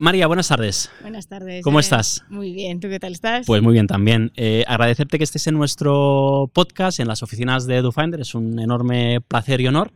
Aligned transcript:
María, 0.00 0.26
buenas 0.26 0.48
tardes. 0.48 0.90
Buenas 1.02 1.28
tardes. 1.28 1.62
¿Cómo 1.62 1.78
eh, 1.78 1.82
estás? 1.82 2.24
Muy 2.30 2.54
bien, 2.54 2.80
¿tú 2.80 2.88
qué 2.88 2.98
tal 2.98 3.12
estás? 3.12 3.46
Pues 3.46 3.60
muy 3.60 3.74
bien 3.74 3.86
también. 3.86 4.32
Eh, 4.34 4.64
agradecerte 4.66 5.18
que 5.18 5.24
estés 5.24 5.46
en 5.46 5.54
nuestro 5.58 6.50
podcast, 6.54 7.00
en 7.00 7.06
las 7.06 7.22
oficinas 7.22 7.66
de 7.66 7.76
EduFinder. 7.76 8.18
Es 8.18 8.34
un 8.34 8.58
enorme 8.58 9.20
placer 9.20 9.60
y 9.60 9.66
honor. 9.66 9.92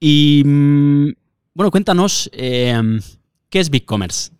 Y 0.00 0.42
mm, 0.44 1.12
bueno, 1.54 1.70
cuéntanos, 1.70 2.28
eh, 2.32 2.76
¿qué 3.48 3.60
es 3.60 3.70
BigCommerce? 3.70 4.32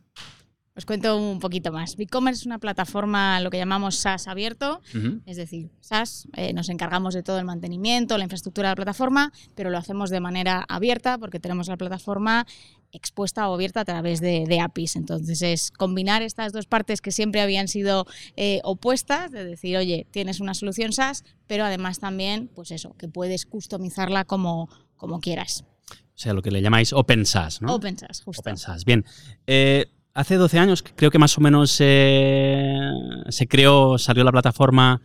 Os 0.80 0.86
cuento 0.86 1.14
un 1.14 1.40
poquito 1.40 1.72
más. 1.72 1.96
BigCommerce 1.96 2.40
es 2.40 2.46
una 2.46 2.58
plataforma, 2.58 3.38
lo 3.42 3.50
que 3.50 3.58
llamamos 3.58 3.96
SaaS 3.96 4.26
abierto, 4.28 4.80
es 5.26 5.36
decir, 5.36 5.68
SaaS, 5.80 6.26
eh, 6.34 6.54
nos 6.54 6.70
encargamos 6.70 7.12
de 7.12 7.22
todo 7.22 7.38
el 7.38 7.44
mantenimiento, 7.44 8.16
la 8.16 8.24
infraestructura 8.24 8.68
de 8.68 8.72
la 8.72 8.76
plataforma, 8.76 9.30
pero 9.54 9.68
lo 9.68 9.76
hacemos 9.76 10.08
de 10.08 10.20
manera 10.20 10.64
abierta 10.70 11.18
porque 11.18 11.38
tenemos 11.38 11.68
la 11.68 11.76
plataforma 11.76 12.46
expuesta 12.92 13.46
o 13.50 13.52
abierta 13.52 13.80
a 13.80 13.84
través 13.84 14.22
de, 14.22 14.46
de 14.48 14.58
APIs. 14.58 14.96
Entonces 14.96 15.42
es 15.42 15.70
combinar 15.70 16.22
estas 16.22 16.54
dos 16.54 16.64
partes 16.64 17.02
que 17.02 17.12
siempre 17.12 17.42
habían 17.42 17.68
sido 17.68 18.06
eh, 18.36 18.60
opuestas, 18.64 19.30
de 19.32 19.44
decir, 19.44 19.76
oye, 19.76 20.06
tienes 20.10 20.40
una 20.40 20.54
solución 20.54 20.94
SaaS, 20.94 21.24
pero 21.46 21.66
además 21.66 21.98
también, 21.98 22.48
pues 22.54 22.70
eso, 22.70 22.96
que 22.96 23.06
puedes 23.06 23.44
customizarla 23.44 24.24
como, 24.24 24.70
como 24.96 25.20
quieras. 25.20 25.66
O 25.92 26.22
sea, 26.22 26.32
lo 26.32 26.40
que 26.40 26.50
le 26.50 26.62
llamáis 26.62 26.94
Open 26.94 27.26
SaaS, 27.26 27.60
¿no? 27.60 27.74
Open 27.74 27.98
SaaS, 27.98 28.22
justo. 28.22 28.40
Open 28.40 28.56
SaaS. 28.56 28.86
Bien. 28.86 29.04
Eh, 29.46 29.84
hace 30.14 30.36
12 30.36 30.58
años 30.58 30.84
creo 30.96 31.10
que 31.10 31.18
más 31.18 31.36
o 31.38 31.40
menos 31.40 31.76
eh, 31.80 32.90
se 33.28 33.46
creó, 33.46 33.98
salió 33.98 34.24
la 34.24 34.32
plataforma 34.32 35.00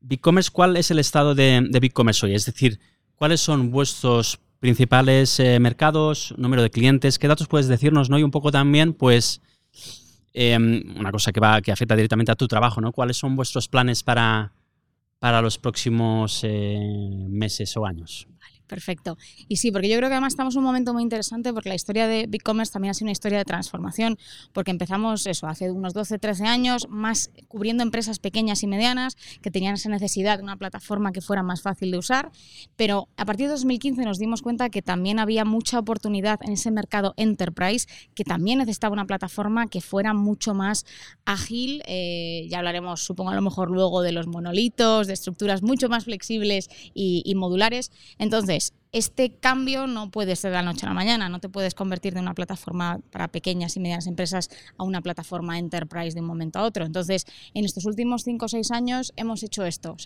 BigCommerce. 0.00 0.50
¿Cuál 0.50 0.76
es 0.76 0.90
el 0.90 0.98
estado 0.98 1.34
de, 1.34 1.68
BigCommerce 1.80 2.26
hoy? 2.26 2.34
Es 2.34 2.46
decir, 2.46 2.78
¿cuáles 3.14 3.40
son 3.40 3.70
vuestros 3.70 4.38
principales 4.60 5.38
eh, 5.40 5.58
mercados, 5.60 6.34
número 6.36 6.62
de 6.62 6.70
clientes? 6.70 7.18
¿Qué 7.18 7.28
datos 7.28 7.48
puedes 7.48 7.68
decirnos? 7.68 8.10
¿no? 8.10 8.18
Y 8.18 8.22
un 8.22 8.30
poco 8.30 8.50
también, 8.50 8.94
pues, 8.94 9.40
eh, 10.32 10.56
una 10.56 11.12
cosa 11.12 11.32
que, 11.32 11.40
va, 11.40 11.60
que 11.60 11.72
afecta 11.72 11.94
directamente 11.96 12.32
a 12.32 12.34
tu 12.34 12.48
trabajo, 12.48 12.80
¿no? 12.80 12.92
¿Cuáles 12.92 13.16
son 13.16 13.36
vuestros 13.36 13.68
planes 13.68 14.02
para, 14.02 14.52
para 15.18 15.40
los 15.40 15.58
próximos 15.58 16.40
eh, 16.42 16.78
meses 17.28 17.76
o 17.76 17.86
años? 17.86 18.26
Perfecto. 18.74 19.16
Y 19.46 19.58
sí, 19.58 19.70
porque 19.70 19.88
yo 19.88 19.96
creo 19.98 20.08
que 20.08 20.14
además 20.14 20.32
estamos 20.32 20.56
en 20.56 20.58
un 20.58 20.64
momento 20.64 20.92
muy 20.92 21.04
interesante 21.04 21.52
porque 21.52 21.68
la 21.68 21.76
historia 21.76 22.08
de 22.08 22.26
BigCommerce 22.26 22.72
también 22.72 22.90
ha 22.90 22.94
sido 22.94 23.04
una 23.04 23.12
historia 23.12 23.38
de 23.38 23.44
transformación, 23.44 24.18
porque 24.52 24.72
empezamos 24.72 25.28
eso 25.28 25.46
hace 25.46 25.70
unos 25.70 25.94
12, 25.94 26.18
13 26.18 26.44
años, 26.46 26.88
más 26.88 27.30
cubriendo 27.46 27.84
empresas 27.84 28.18
pequeñas 28.18 28.64
y 28.64 28.66
medianas 28.66 29.16
que 29.42 29.52
tenían 29.52 29.74
esa 29.74 29.90
necesidad 29.90 30.38
de 30.38 30.42
una 30.42 30.56
plataforma 30.56 31.12
que 31.12 31.20
fuera 31.20 31.44
más 31.44 31.62
fácil 31.62 31.92
de 31.92 31.98
usar, 31.98 32.32
pero 32.74 33.06
a 33.16 33.24
partir 33.24 33.46
de 33.46 33.52
2015 33.52 34.04
nos 34.04 34.18
dimos 34.18 34.42
cuenta 34.42 34.68
que 34.70 34.82
también 34.82 35.20
había 35.20 35.44
mucha 35.44 35.78
oportunidad 35.78 36.40
en 36.42 36.54
ese 36.54 36.72
mercado 36.72 37.14
enterprise, 37.16 37.86
que 38.16 38.24
también 38.24 38.58
necesitaba 38.58 38.92
una 38.92 39.06
plataforma 39.06 39.68
que 39.68 39.80
fuera 39.80 40.14
mucho 40.14 40.52
más 40.52 40.84
ágil, 41.26 41.84
eh, 41.86 42.48
ya 42.50 42.58
hablaremos 42.58 43.04
supongo 43.04 43.30
a 43.30 43.36
lo 43.36 43.42
mejor 43.42 43.70
luego 43.70 44.02
de 44.02 44.10
los 44.10 44.26
monolitos, 44.26 45.06
de 45.06 45.12
estructuras 45.12 45.62
mucho 45.62 45.88
más 45.88 46.06
flexibles 46.06 46.68
y, 46.92 47.22
y 47.24 47.36
modulares. 47.36 47.92
Entonces, 48.18 48.63
este 48.94 49.32
cambio 49.32 49.88
no 49.88 50.12
puede 50.12 50.36
ser 50.36 50.52
de 50.52 50.58
la 50.58 50.62
noche 50.62 50.86
a 50.86 50.88
la 50.88 50.94
mañana, 50.94 51.28
no 51.28 51.40
te 51.40 51.48
puedes 51.48 51.74
convertir 51.74 52.14
de 52.14 52.20
una 52.20 52.32
plataforma 52.32 53.00
para 53.10 53.26
pequeñas 53.26 53.76
y 53.76 53.80
medianas 53.80 54.06
empresas 54.06 54.50
a 54.78 54.84
una 54.84 55.00
plataforma 55.00 55.58
enterprise 55.58 56.14
de 56.14 56.20
un 56.20 56.28
momento 56.28 56.60
a 56.60 56.62
otro. 56.62 56.84
Entonces, 56.84 57.26
en 57.54 57.64
estos 57.64 57.86
últimos 57.86 58.22
5 58.22 58.44
o 58.44 58.48
6 58.48 58.70
años 58.70 59.12
hemos 59.16 59.42
hecho 59.42 59.64
esto, 59.64 59.96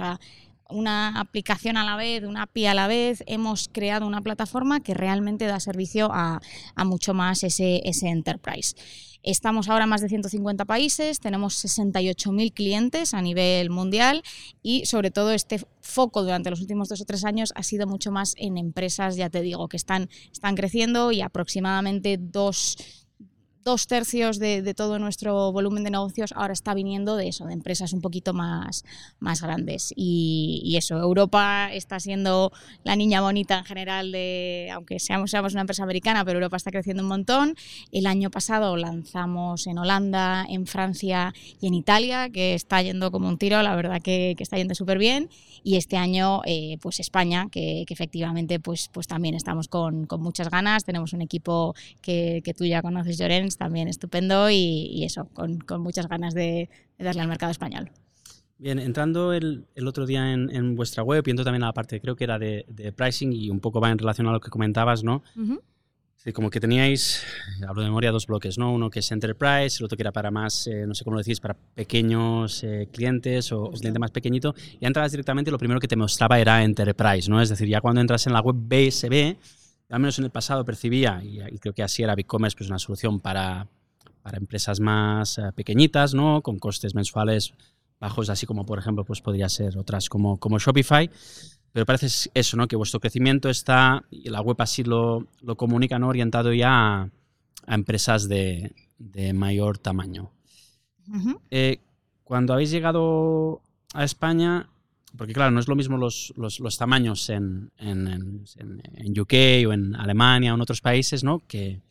una 0.68 1.18
aplicación 1.18 1.76
a 1.76 1.84
la 1.84 1.96
vez, 1.96 2.24
una 2.24 2.42
API 2.42 2.66
a 2.66 2.74
la 2.74 2.86
vez, 2.86 3.24
hemos 3.26 3.68
creado 3.68 4.06
una 4.06 4.20
plataforma 4.20 4.80
que 4.80 4.94
realmente 4.94 5.46
da 5.46 5.60
servicio 5.60 6.10
a, 6.12 6.40
mucho 6.84 7.14
más 7.14 7.42
ese, 7.42 7.80
ese 7.84 8.08
enterprise. 8.08 8.74
Estamos 9.22 9.68
ahora 9.68 9.84
en 9.84 9.90
más 9.90 10.00
de 10.00 10.08
150 10.08 10.64
países, 10.64 11.18
tenemos 11.18 11.64
68.000 11.64 12.52
clientes 12.52 13.14
a 13.14 13.20
nivel 13.20 13.68
mundial 13.68 14.22
y 14.62 14.86
sobre 14.86 15.10
todo 15.10 15.32
este 15.32 15.60
foco 15.80 16.22
durante 16.22 16.50
los 16.50 16.60
últimos 16.60 16.88
dos 16.88 17.00
o 17.00 17.04
tres 17.04 17.24
años 17.24 17.52
ha 17.56 17.62
sido 17.62 17.86
mucho 17.86 18.12
más 18.12 18.34
en 18.38 18.56
empresas, 18.56 19.16
ya 19.16 19.28
te 19.28 19.42
digo, 19.42 19.68
que 19.68 19.76
están, 19.76 20.08
están 20.32 20.54
creciendo 20.54 21.10
y 21.10 21.20
aproximadamente 21.20 22.16
dos, 22.18 22.76
dos 23.64 23.86
tercios 23.86 24.38
de, 24.38 24.62
de, 24.62 24.74
todo 24.74 24.98
nuestro 24.98 25.52
volumen 25.52 25.84
de 25.84 25.90
negocios 25.90 26.32
ahora 26.34 26.52
está 26.52 26.74
viniendo 26.74 27.16
de 27.16 27.28
eso, 27.28 27.46
de 27.46 27.52
empresas 27.52 27.92
un 27.92 28.00
poquito 28.00 28.32
más, 28.32 28.84
más 29.20 29.42
grandes. 29.42 29.92
Y, 29.96 30.62
y, 30.64 30.76
eso, 30.76 30.98
Europa 30.98 31.70
está 31.72 32.00
siendo 32.00 32.52
la 32.84 32.96
niña 32.96 33.20
bonita 33.20 33.58
en 33.58 33.64
general 33.64 34.12
de, 34.12 34.70
aunque 34.72 34.98
seamos, 34.98 35.30
seamos 35.30 35.52
una 35.52 35.62
empresa 35.62 35.82
americana, 35.82 36.24
pero 36.24 36.38
Europa 36.38 36.56
está 36.56 36.70
creciendo 36.70 37.02
un 37.02 37.08
montón. 37.08 37.54
El 37.92 38.06
año 38.06 38.30
pasado 38.30 38.76
lanzamos 38.76 39.66
en 39.66 39.78
Holanda, 39.78 40.46
en 40.48 40.66
Francia 40.66 41.34
y 41.60 41.66
en 41.66 41.74
Italia, 41.74 42.30
que 42.30 42.54
está 42.54 42.80
yendo 42.82 43.10
como 43.10 43.28
un 43.28 43.38
tiro, 43.38 43.62
la 43.62 43.76
verdad 43.76 44.00
que, 44.00 44.34
que 44.36 44.42
está 44.42 44.56
yendo 44.56 44.74
súper 44.74 44.98
bien. 44.98 45.28
Y 45.64 45.76
este 45.76 45.96
año, 45.96 46.40
eh, 46.46 46.78
pues 46.80 47.00
España, 47.00 47.48
que, 47.50 47.84
que, 47.86 47.94
efectivamente 47.94 48.60
pues, 48.60 48.88
pues 48.92 49.06
también 49.06 49.34
estamos 49.34 49.68
con, 49.68 50.06
con, 50.06 50.22
muchas 50.22 50.50
ganas. 50.50 50.84
Tenemos 50.84 51.12
un 51.12 51.20
equipo 51.20 51.74
que, 52.00 52.42
que 52.44 52.54
tú 52.54 52.64
ya 52.64 52.82
conoces, 52.82 53.18
También 53.56 53.88
estupendo 53.88 54.50
y, 54.50 54.88
y 54.92 55.04
eso, 55.04 55.28
con, 55.32 55.58
con, 55.60 55.80
muchas 55.80 56.08
ganas 56.08 56.34
de, 56.34 56.68
de, 56.98 57.04
darle 57.04 57.22
al 57.22 57.28
mercado 57.28 57.50
español. 57.52 57.90
Bien, 58.58 58.80
entrando 58.80 59.32
el, 59.32 59.66
el 59.76 59.86
otro 59.86 60.04
día 60.04 60.32
en, 60.32 60.50
en, 60.50 60.74
vuestra 60.74 61.04
web, 61.04 61.22
viendo 61.24 61.44
también 61.44 61.62
la 61.62 61.72
parte, 61.72 62.00
creo 62.00 62.16
que 62.16 62.24
era 62.24 62.38
de, 62.38 62.66
de, 62.68 62.92
pricing 62.92 63.32
y 63.32 63.50
un 63.50 63.60
poco 63.60 63.80
va 63.80 63.90
en 63.90 63.98
relación 63.98 64.26
a 64.26 64.32
lo 64.32 64.40
que 64.40 64.50
comentabas, 64.50 65.04
¿no? 65.04 65.22
Uh 65.36 65.40
-huh. 65.40 65.60
sí, 66.16 66.32
como 66.32 66.50
que 66.50 66.58
teníais, 66.58 67.22
hablo 67.68 67.82
de 67.82 67.88
memoria, 67.88 68.10
dos 68.10 68.26
bloques, 68.26 68.58
¿no? 68.58 68.72
Uno 68.72 68.90
que 68.90 68.98
es 68.98 69.12
Enterprise, 69.12 69.76
el 69.78 69.84
otro 69.84 69.96
que 69.96 70.02
era 70.02 70.10
para 70.10 70.32
más, 70.32 70.66
eh, 70.66 70.86
no 70.88 70.94
sé 70.94 71.04
cómo 71.04 71.14
lo 71.14 71.22
decís, 71.22 71.38
para 71.38 71.54
pequeños 71.54 72.64
eh, 72.64 72.88
clientes 72.92 73.52
o, 73.52 73.62
o, 73.62 73.70
cliente 73.70 74.00
más 74.00 74.10
pequeñito. 74.10 74.56
Y 74.80 74.86
entrabas 74.86 75.12
directamente, 75.12 75.52
lo 75.52 75.58
primero 75.58 75.78
que 75.78 75.86
te 75.86 75.94
mostraba 75.96 76.40
era 76.40 76.64
Enterprise, 76.64 77.30
¿no? 77.30 77.40
Es 77.40 77.50
decir, 77.50 77.68
ya 77.68 77.80
cuando 77.80 78.00
entras 78.00 78.26
en 78.26 78.32
la 78.32 78.40
web 78.40 78.56
BSB, 78.56 79.36
al 79.90 80.00
menos 80.00 80.18
en 80.18 80.24
el 80.24 80.30
pasado 80.30 80.64
percibía, 80.64 81.22
y, 81.24 81.40
y 81.40 81.58
creo 81.58 81.72
que 81.74 81.82
así 81.82 82.02
era 82.02 82.14
BigCommerce, 82.14 82.56
pues 82.56 82.68
una 82.68 82.78
solución 82.78 83.20
para, 83.20 83.66
para 84.22 84.36
empresas 84.38 84.80
más 84.80 85.38
uh, 85.38 85.52
pequeñitas, 85.54 86.14
¿no? 86.14 86.42
Con 86.42 86.58
costes 86.58 86.94
mensuales 86.94 87.54
bajos, 88.00 88.28
así 88.30 88.46
como, 88.46 88.64
por 88.64 88.78
ejemplo, 88.78 89.04
pues 89.04 89.20
podría 89.20 89.48
ser 89.48 89.78
otras 89.78 90.08
como, 90.08 90.38
como 90.38 90.58
Shopify. 90.58 91.10
Pero 91.72 91.84
parece 91.84 92.30
eso, 92.34 92.56
¿no? 92.56 92.66
Que 92.66 92.76
vuestro 92.76 93.00
crecimiento 93.00 93.48
está, 93.50 94.04
y 94.10 94.30
la 94.30 94.40
web 94.40 94.56
así 94.60 94.84
lo, 94.84 95.26
lo 95.42 95.56
comunica, 95.56 95.98
¿no? 95.98 96.08
Orientado 96.08 96.52
ya 96.52 96.70
a, 96.70 97.10
a 97.66 97.74
empresas 97.74 98.28
de, 98.28 98.74
de, 98.98 99.32
mayor 99.32 99.78
tamaño. 99.78 100.30
Uh 101.08 101.16
-huh. 101.16 101.40
eh, 101.50 101.78
cuando 102.24 102.52
habéis 102.52 102.70
llegado 102.70 103.60
a 103.94 104.04
España, 104.04 104.68
porque 105.18 105.32
claro, 105.34 105.50
no 105.50 105.58
es 105.58 105.66
lo 105.66 105.74
mismo 105.74 105.98
los, 105.98 106.32
los, 106.36 106.60
los 106.60 106.78
tamaños 106.78 107.28
en, 107.28 107.72
en, 107.76 108.06
en, 108.06 108.44
en, 108.94 109.20
UK 109.20 109.34
o 109.68 109.72
en 109.72 109.96
Alemania 109.96 110.52
o 110.52 110.54
en 110.54 110.60
otros 110.60 110.80
países, 110.80 111.24
¿no? 111.24 111.40
Que, 111.40 111.82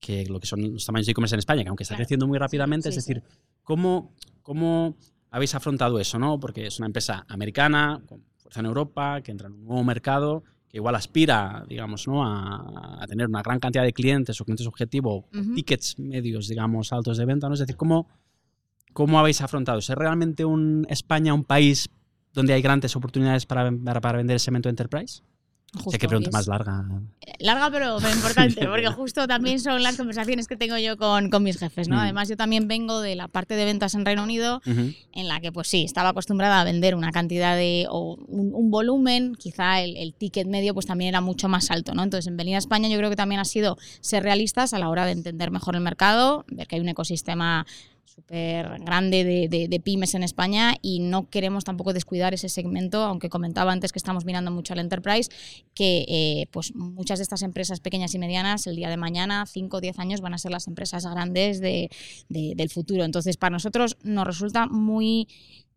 que 0.00 0.24
lo 0.26 0.40
que 0.40 0.46
son 0.46 0.72
los 0.72 0.84
tamaños 0.84 1.06
de 1.06 1.12
e-commerce 1.12 1.34
en 1.36 1.40
España, 1.40 1.62
que 1.62 1.68
aunque 1.68 1.84
está 1.84 1.94
claro. 1.94 2.06
creciendo 2.06 2.26
muy 2.26 2.38
rápidamente, 2.38 2.90
sí, 2.90 2.94
sí, 2.94 2.98
es 2.98 3.06
decir, 3.06 3.22
sí. 3.24 3.38
¿cómo, 3.62 4.14
¿cómo 4.40 4.96
habéis 5.30 5.54
afrontado 5.54 6.00
eso, 6.00 6.18
no? 6.18 6.40
Porque 6.40 6.66
es 6.66 6.78
una 6.78 6.86
empresa 6.86 7.26
americana, 7.28 8.02
con 8.06 8.24
fuerza 8.38 8.60
en 8.60 8.66
Europa, 8.66 9.20
que 9.20 9.30
entra 9.30 9.48
en 9.48 9.52
un 9.52 9.64
nuevo 9.66 9.84
mercado, 9.84 10.42
que 10.66 10.78
igual 10.78 10.94
aspira, 10.94 11.66
digamos, 11.68 12.08
¿no? 12.08 12.24
a, 12.24 13.02
a 13.02 13.06
tener 13.06 13.28
una 13.28 13.42
gran 13.42 13.60
cantidad 13.60 13.84
de 13.84 13.92
clientes 13.92 14.40
o 14.40 14.44
clientes 14.46 14.66
objetivo, 14.66 15.16
uh 15.16 15.26
-huh. 15.30 15.54
tickets 15.54 15.98
medios, 15.98 16.48
digamos, 16.48 16.90
altos 16.94 17.18
de 17.18 17.26
venta, 17.26 17.48
¿no? 17.48 17.54
Es 17.54 17.60
decir, 17.60 17.76
¿cómo, 17.76 18.08
cómo 18.94 19.20
habéis 19.20 19.42
afrontado? 19.42 19.78
¿Es 19.78 19.90
realmente 19.90 20.46
un 20.46 20.86
España 20.88 21.34
un 21.34 21.44
país 21.44 21.90
donde 22.32 22.52
hay 22.52 22.62
grandes 22.62 22.96
oportunidades 22.96 23.46
para, 23.46 23.70
para 24.00 24.18
vender 24.18 24.36
ese 24.36 24.46
segmento 24.46 24.68
enterprise? 24.68 25.22
Justo, 25.74 25.92
sé 25.92 25.98
que 25.98 26.06
pregunta 26.06 26.30
más 26.30 26.46
larga. 26.48 26.84
Larga, 27.38 27.70
pero, 27.70 27.96
pero 27.98 28.12
importante, 28.14 28.66
porque 28.66 28.88
justo 28.88 29.26
también 29.26 29.58
son 29.58 29.82
las 29.82 29.96
conversaciones 29.96 30.46
que 30.46 30.54
tengo 30.54 30.76
yo 30.76 30.98
con, 30.98 31.30
con 31.30 31.42
mis 31.42 31.58
jefes, 31.58 31.88
¿no? 31.88 31.96
Mm. 31.96 32.00
Además, 32.00 32.28
yo 32.28 32.36
también 32.36 32.68
vengo 32.68 33.00
de 33.00 33.16
la 33.16 33.26
parte 33.26 33.56
de 33.56 33.64
ventas 33.64 33.94
en 33.94 34.04
Reino 34.04 34.22
Unido, 34.22 34.60
uh 34.66 34.70
-huh. 34.70 34.96
en 35.14 35.28
la 35.28 35.40
que, 35.40 35.50
pues 35.50 35.68
sí, 35.68 35.84
estaba 35.84 36.10
acostumbrada 36.10 36.60
a 36.60 36.64
vender 36.64 36.94
una 36.94 37.10
cantidad 37.10 37.56
de, 37.56 37.86
o 37.88 38.16
un, 38.28 38.52
un 38.54 38.70
volumen, 38.70 39.34
quizá 39.34 39.80
el, 39.80 39.96
el, 39.96 40.12
ticket 40.12 40.46
medio, 40.46 40.74
pues 40.74 40.84
también 40.84 41.08
era 41.08 41.22
mucho 41.22 41.48
más 41.48 41.70
alto, 41.70 41.94
¿no? 41.94 42.02
Entonces, 42.02 42.26
en 42.26 42.36
venir 42.36 42.56
a 42.56 42.58
España 42.58 42.90
yo 42.90 42.98
creo 42.98 43.08
que 43.08 43.16
también 43.16 43.40
ha 43.40 43.46
sido 43.46 43.78
ser 44.02 44.24
realistas 44.24 44.74
a 44.74 44.78
la 44.78 44.90
hora 44.90 45.06
de 45.06 45.12
entender 45.12 45.50
mejor 45.50 45.74
el 45.74 45.80
mercado, 45.80 46.44
ver 46.48 46.66
que 46.66 46.74
hay 46.76 46.82
un 46.82 46.88
ecosistema 46.90 47.64
súper 48.04 48.80
grande 48.80 49.24
de, 49.24 49.68
de, 49.68 49.80
pymes 49.80 50.14
en 50.14 50.22
España 50.22 50.76
y 50.82 51.00
no 51.00 51.28
queremos 51.30 51.64
tampoco 51.64 51.92
descuidar 51.92 52.34
ese 52.34 52.48
segmento, 52.48 53.02
aunque 53.02 53.28
comentaba 53.28 53.72
antes 53.72 53.92
que 53.92 53.98
estamos 53.98 54.24
mirando 54.24 54.50
mucho 54.50 54.74
al 54.74 54.80
enterprise, 54.80 55.30
que 55.74 56.04
eh, 56.08 56.46
pues 56.50 56.74
muchas 56.74 57.18
de 57.18 57.22
estas 57.22 57.42
empresas 57.42 57.80
pequeñas 57.80 58.14
y 58.14 58.18
medianas 58.18 58.66
el 58.66 58.76
día 58.76 58.90
de 58.90 58.96
mañana, 58.96 59.46
5 59.46 59.76
o 59.76 59.80
10 59.80 59.98
años, 59.98 60.20
van 60.20 60.34
a 60.34 60.38
ser 60.38 60.50
las 60.50 60.68
empresas 60.68 61.06
grandes 61.06 61.60
de, 61.60 61.90
del 62.28 62.70
futuro. 62.70 63.04
Entonces, 63.04 63.36
para 63.36 63.52
nosotros 63.52 63.96
nos 64.02 64.26
resulta 64.26 64.66
muy 64.66 65.28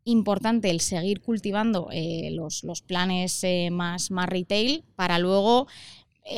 importante 0.03 0.69
el 0.69 0.81
seguir 0.81 1.21
cultivando 1.21 1.87
eh, 1.91 2.29
los, 2.31 2.63
los, 2.63 2.81
planes 2.81 3.43
eh, 3.43 3.69
más, 3.71 4.11
más 4.11 4.27
retail 4.27 4.83
para 4.95 5.19
luego... 5.19 5.67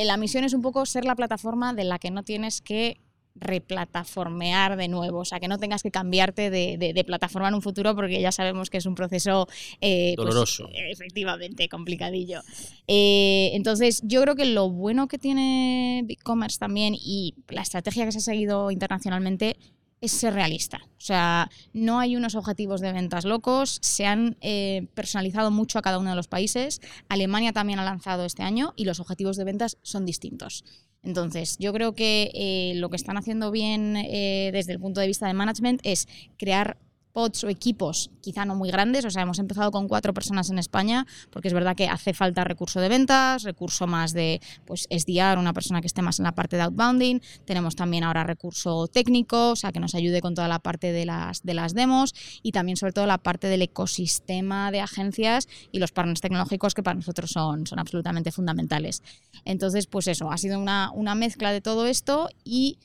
La 0.03 0.17
misión 0.17 0.43
es 0.43 0.53
un 0.53 0.61
poco 0.61 0.85
ser 0.85 1.05
la 1.05 1.15
plataforma 1.15 1.73
de 1.73 1.85
la 1.85 1.97
que 1.97 2.11
no 2.11 2.23
tienes 2.23 2.59
que 2.59 2.99
replataformear 3.39 4.77
de 4.77 4.87
nuevo, 4.87 5.19
o 5.19 5.25
sea, 5.25 5.39
que 5.39 5.47
no 5.47 5.57
tengas 5.57 5.83
que 5.83 5.91
cambiarte 5.91 6.49
de, 6.49 7.03
plataforma 7.07 7.47
en 7.47 7.53
un 7.53 7.61
futuro 7.61 7.95
porque 7.95 8.19
ya 8.19 8.31
sabemos 8.31 8.69
que 8.69 8.77
es 8.77 8.85
un 8.85 8.95
proceso 8.95 9.47
eh, 9.79 10.13
pues, 10.15 10.27
doloroso. 10.27 10.69
efectivamente, 10.73 11.69
complicadillo. 11.69 12.41
Eh, 12.87 13.51
entonces, 13.53 14.01
yo 14.03 14.21
creo 14.21 14.35
que 14.35 14.45
lo 14.45 14.69
bueno 14.69 15.07
que 15.07 15.17
tiene 15.17 16.03
BigCommerce 16.05 16.57
también 16.59 16.95
y 16.95 17.35
la 17.49 17.61
estrategia 17.61 18.05
que 18.05 18.11
se 18.11 18.17
ha 18.17 18.21
seguido 18.21 18.71
internacionalmente 18.71 19.57
es 20.01 20.11
ser 20.11 20.33
realista. 20.33 20.81
O 20.85 21.01
sea, 21.01 21.49
no 21.73 21.99
hay 21.99 22.15
unos 22.15 22.35
objetivos 22.35 22.81
de 22.81 22.91
ventas 22.93 23.25
locos, 23.25 23.79
se 23.81 24.05
han 24.05 24.37
eh, 24.41 24.87
personalizado 24.93 25.51
mucho 25.51 25.79
a 25.79 25.81
cada 25.81 25.99
uno 25.99 26.09
de 26.09 26.15
los 26.15 26.27
países. 26.27 26.81
Alemania 27.09 27.53
también 27.53 27.79
ha 27.79 27.85
lanzado 27.85 28.25
este 28.25 28.43
año 28.43 28.73
y 28.75 28.85
los 28.85 28.99
objetivos 28.99 29.37
de 29.37 29.43
ventas 29.43 29.77
son 29.81 30.05
distintos. 30.05 30.63
Entonces, 31.03 31.57
yo 31.59 31.71
creo 31.73 31.95
que 31.95 32.31
eh, 32.33 32.73
lo 32.75 32.89
que 32.89 32.97
están 32.97 33.17
haciendo 33.17 33.51
bien 33.51 33.95
eh, 33.95 34.49
desde 34.51 34.73
el 34.73 34.79
punto 34.79 34.99
de 34.99 35.07
vista 35.07 35.27
de 35.27 35.33
management 35.33 35.79
es 35.83 36.07
crear 36.37 36.77
o 37.17 37.49
equipos 37.49 38.11
quizá 38.21 38.45
no 38.45 38.55
muy 38.55 38.69
grandes, 38.69 39.05
o 39.05 39.09
sea, 39.09 39.23
hemos 39.23 39.39
empezado 39.39 39.71
con 39.71 39.87
cuatro 39.87 40.13
personas 40.13 40.49
en 40.49 40.59
España, 40.59 41.07
porque 41.31 41.47
es 41.47 41.53
verdad 41.53 41.75
que 41.75 41.87
hace 41.87 42.13
falta 42.13 42.43
recurso 42.43 42.79
de 42.79 42.89
ventas, 42.89 43.43
recurso 43.43 43.87
más 43.87 44.13
de 44.13 44.39
pues 44.65 44.87
SDR, 44.91 45.39
una 45.39 45.53
persona 45.53 45.81
que 45.81 45.87
esté 45.87 46.01
más 46.01 46.19
en 46.19 46.25
la 46.25 46.33
parte 46.33 46.57
de 46.57 46.63
outbounding, 46.63 47.21
tenemos 47.45 47.75
también 47.75 48.03
ahora 48.03 48.23
recurso 48.23 48.87
técnico, 48.87 49.51
o 49.51 49.55
sea, 49.55 49.71
que 49.71 49.79
nos 49.79 49.95
ayude 49.95 50.21
con 50.21 50.35
toda 50.35 50.47
la 50.47 50.59
parte 50.59 50.91
de 50.91 51.05
las, 51.05 51.41
de 51.43 51.53
las 51.53 51.73
demos 51.73 52.13
y 52.43 52.51
también 52.51 52.77
sobre 52.77 52.93
todo 52.93 53.07
la 53.07 53.17
parte 53.17 53.47
del 53.47 53.61
ecosistema 53.61 54.71
de 54.71 54.81
agencias 54.81 55.47
y 55.71 55.79
los 55.79 55.91
partners 55.91 56.21
tecnológicos 56.21 56.75
que 56.75 56.83
para 56.83 56.95
nosotros 56.95 57.31
son, 57.31 57.65
son 57.65 57.79
absolutamente 57.79 58.31
fundamentales. 58.31 59.01
Entonces, 59.45 59.87
pues 59.87 60.07
eso, 60.07 60.31
ha 60.31 60.37
sido 60.37 60.59
una, 60.59 60.91
una 60.91 61.15
mezcla 61.15 61.51
de 61.51 61.61
todo 61.61 61.87
esto 61.87 62.29
y 62.43 62.77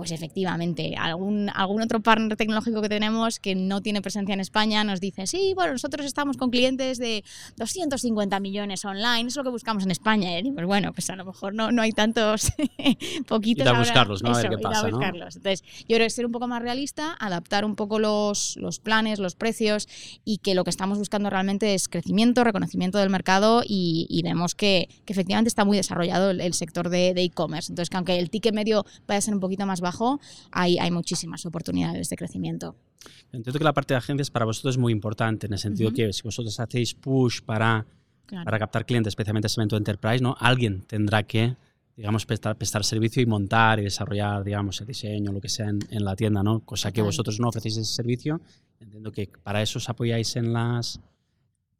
pues 0.00 0.12
efectivamente, 0.12 0.94
algún, 0.98 1.50
algún 1.54 1.82
otro 1.82 2.00
partner 2.00 2.34
tecnológico 2.34 2.80
que 2.80 2.88
tenemos 2.88 3.38
que 3.38 3.54
no 3.54 3.82
tiene 3.82 4.00
presencia 4.00 4.32
en 4.32 4.40
España 4.40 4.82
nos 4.82 4.98
dice, 4.98 5.26
sí, 5.26 5.52
bueno, 5.54 5.72
nosotros 5.72 6.06
estamos 6.06 6.38
con 6.38 6.48
clientes 6.48 6.96
de 6.96 7.22
250 7.58 8.40
millones 8.40 8.82
online, 8.86 9.28
es 9.28 9.36
lo 9.36 9.44
que 9.44 9.50
buscamos 9.50 9.84
en 9.84 9.90
España. 9.90 10.38
Y 10.38 10.52
pues 10.52 10.64
bueno, 10.64 10.94
pues 10.94 11.10
a 11.10 11.16
lo 11.16 11.26
mejor 11.26 11.52
no, 11.52 11.70
no 11.70 11.82
hay 11.82 11.92
tantos 11.92 12.50
poquitos. 13.28 13.66
Ir 13.66 13.68
a 13.68 13.78
buscarlos, 13.78 14.22
¿no? 14.22 14.30
a 14.30 14.40
ver 14.40 14.48
qué 14.48 14.56
pasa. 14.56 14.88
Entonces, 14.88 15.64
yo 15.86 15.96
creo 15.96 16.06
que 16.06 16.10
ser 16.10 16.24
un 16.24 16.32
poco 16.32 16.48
más 16.48 16.62
realista, 16.62 17.14
adaptar 17.20 17.66
un 17.66 17.76
poco 17.76 17.98
los, 17.98 18.56
los 18.56 18.78
planes, 18.78 19.18
los 19.18 19.34
precios 19.34 19.86
y 20.24 20.38
que 20.38 20.54
lo 20.54 20.64
que 20.64 20.70
estamos 20.70 20.96
buscando 20.96 21.28
realmente 21.28 21.74
es 21.74 21.88
crecimiento, 21.88 22.42
reconocimiento 22.42 22.96
del 22.96 23.10
mercado 23.10 23.62
y, 23.66 24.18
vemos 24.24 24.54
que, 24.54 24.88
que, 25.04 25.12
efectivamente 25.12 25.48
está 25.48 25.66
muy 25.66 25.76
desarrollado 25.76 26.30
el, 26.30 26.54
sector 26.54 26.88
de 26.88 27.10
e-commerce. 27.10 27.70
Entonces, 27.70 27.90
que 27.90 27.96
aunque 27.98 28.18
el 28.18 28.30
ticket 28.30 28.54
medio 28.54 28.86
vaya 29.06 29.18
a 29.18 29.20
ser 29.20 29.34
un 29.34 29.40
poquito 29.40 29.66
más 29.66 29.82
bajo, 29.82 29.89
hay, 30.50 30.78
hay 30.78 30.90
muchísimas 30.90 31.44
oportunidades 31.46 32.08
de 32.08 32.16
crecimiento. 32.16 32.76
Entiendo 33.32 33.58
que 33.58 33.64
la 33.64 33.72
parte 33.72 33.94
de 33.94 33.98
agencias 33.98 34.30
para 34.30 34.44
vosotros 34.44 34.74
es 34.74 34.78
muy 34.78 34.92
importante, 34.92 35.46
en 35.46 35.52
el 35.52 35.58
sentido 35.58 35.92
que 35.92 36.12
si 36.12 36.22
vosotros 36.22 36.58
hacéis 36.60 36.94
push 36.94 37.40
para, 37.40 37.86
para 38.44 38.58
captar 38.58 38.84
clientes, 38.84 39.12
especialmente 39.12 39.48
segmento 39.48 39.76
enterprise, 39.76 40.22
¿no? 40.22 40.36
alguien 40.38 40.82
tendrá 40.82 41.22
que 41.22 41.56
digamos, 41.96 42.24
prestar, 42.24 42.56
prestar, 42.56 42.82
servicio 42.82 43.22
y 43.22 43.26
montar 43.26 43.78
y 43.78 43.82
desarrollar, 43.84 44.42
digamos, 44.42 44.80
el 44.80 44.86
diseño, 44.86 45.32
lo 45.32 45.40
que 45.40 45.50
sea 45.50 45.68
en, 45.68 45.80
en 45.90 46.02
la 46.02 46.16
tienda, 46.16 46.42
¿no? 46.42 46.60
Cosa 46.60 46.92
que 46.92 47.02
vosotros 47.02 47.38
no 47.40 47.48
ofrecéis 47.48 47.76
ese 47.76 47.92
servicio. 47.92 48.40
Entiendo 48.80 49.12
que 49.12 49.28
para 49.42 49.60
eso 49.60 49.78
os 49.78 49.86
apoyáis 49.90 50.34
en 50.36 50.54
las, 50.54 50.98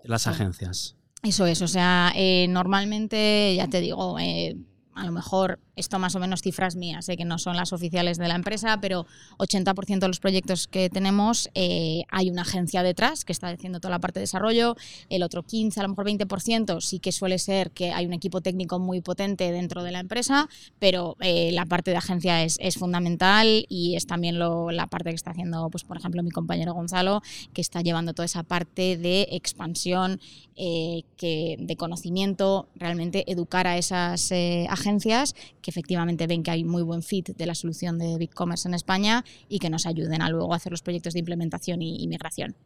las 0.04 0.26
agencias. 0.26 0.94
Eso 1.22 1.46
es, 1.46 1.62
o 1.62 1.68
sea, 1.68 2.12
eh, 2.14 2.46
normalmente, 2.48 3.54
ya 3.56 3.68
te 3.68 3.80
digo, 3.80 4.18
eh, 4.18 4.56
a 4.94 5.04
lo 5.04 5.12
mejor 5.12 5.58
esto 5.76 5.98
más 5.98 6.14
o 6.14 6.20
menos 6.20 6.42
cifras 6.42 6.76
mías, 6.76 7.06
sé 7.06 7.16
que 7.16 7.24
no 7.24 7.38
son 7.38 7.56
las 7.56 7.72
oficiales 7.72 8.18
de 8.18 8.28
la 8.28 8.34
empresa, 8.34 8.78
pero 8.80 9.06
80% 9.38 9.98
de 9.98 10.08
los 10.08 10.20
proyectos 10.20 10.66
que 10.66 10.90
tenemos 10.90 11.48
eh, 11.54 12.02
hay 12.10 12.28
una 12.28 12.42
agencia 12.42 12.82
detrás 12.82 13.24
que 13.24 13.32
está 13.32 13.48
haciendo 13.48 13.80
toda 13.80 13.92
la 13.92 13.98
parte 13.98 14.18
de 14.18 14.24
desarrollo, 14.24 14.76
el 15.08 15.22
otro 15.22 15.42
15, 15.42 15.80
a 15.80 15.82
lo 15.84 15.90
mejor 15.90 16.06
20% 16.06 16.80
sí 16.80 16.98
que 16.98 17.12
suele 17.12 17.38
ser 17.38 17.70
que 17.70 17.92
hay 17.92 18.04
un 18.04 18.12
equipo 18.12 18.40
técnico 18.40 18.78
muy 18.78 19.00
potente 19.00 19.50
dentro 19.52 19.82
de 19.82 19.92
la 19.92 20.00
empresa, 20.00 20.48
pero 20.78 21.16
eh, 21.20 21.50
la 21.52 21.64
parte 21.64 21.90
de 21.92 21.96
agencia 21.96 22.42
es, 22.42 22.58
fundamental 22.78 23.66
y 23.68 23.96
es 23.96 24.06
también 24.06 24.38
lo, 24.38 24.70
la 24.70 24.86
parte 24.86 25.10
que 25.10 25.16
está 25.16 25.32
haciendo, 25.32 25.68
pues 25.70 25.82
por 25.82 25.96
ejemplo, 25.96 26.22
mi 26.22 26.30
compañero 26.30 26.72
Gonzalo, 26.72 27.20
que 27.52 27.60
está 27.60 27.80
llevando 27.80 28.14
toda 28.14 28.26
esa 28.26 28.42
parte 28.42 28.96
de 28.96 29.28
expansión, 29.32 30.20
eh, 30.56 31.02
que, 31.16 31.56
de 31.58 31.76
conocimiento, 31.76 32.68
realmente 32.76 33.30
educar 33.30 33.66
a 33.66 33.76
esas 33.76 34.30
agencias 34.68 34.79
que 34.82 35.70
efectivamente 35.70 36.26
ven 36.26 36.42
que 36.42 36.50
hay 36.50 36.64
muy 36.64 36.82
buen 36.82 37.02
fit 37.02 37.28
de 37.28 37.46
la 37.46 37.54
solución 37.54 37.98
de 37.98 38.16
BigCommerce 38.18 38.68
en 38.68 38.74
España 38.74 39.24
y 39.48 39.58
que 39.58 39.70
nos 39.70 39.86
ayuden 39.86 40.22
a 40.22 40.30
luego 40.30 40.54
hacer 40.54 40.72
los 40.72 40.82
proyectos 40.82 41.14
de 41.14 41.20
implementación 41.20 41.82
y, 41.82 42.06
migración. 42.08 42.56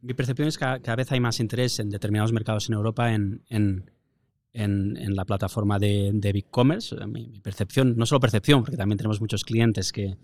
Mi 0.00 0.14
percepción 0.14 0.48
es 0.48 0.58
que 0.58 0.64
cada 0.82 0.96
vez 0.96 1.10
hay 1.12 1.20
más 1.20 1.40
interés 1.40 1.78
en 1.78 1.90
determinados 1.90 2.32
mercados 2.32 2.68
en 2.68 2.74
Europa 2.74 3.12
en, 3.12 3.42
en, 3.48 5.16
la 5.16 5.24
plataforma 5.24 5.78
de, 5.78 6.10
de 6.12 6.32
BigCommerce. 6.32 6.96
Mi, 7.06 7.26
mi, 7.28 7.40
percepción, 7.40 7.96
no 7.96 8.06
solo 8.06 8.20
percepción, 8.20 8.62
porque 8.62 8.76
también 8.76 8.98
tenemos 8.98 9.20
muchos 9.20 9.44
clientes 9.44 9.90
que, 9.92 10.16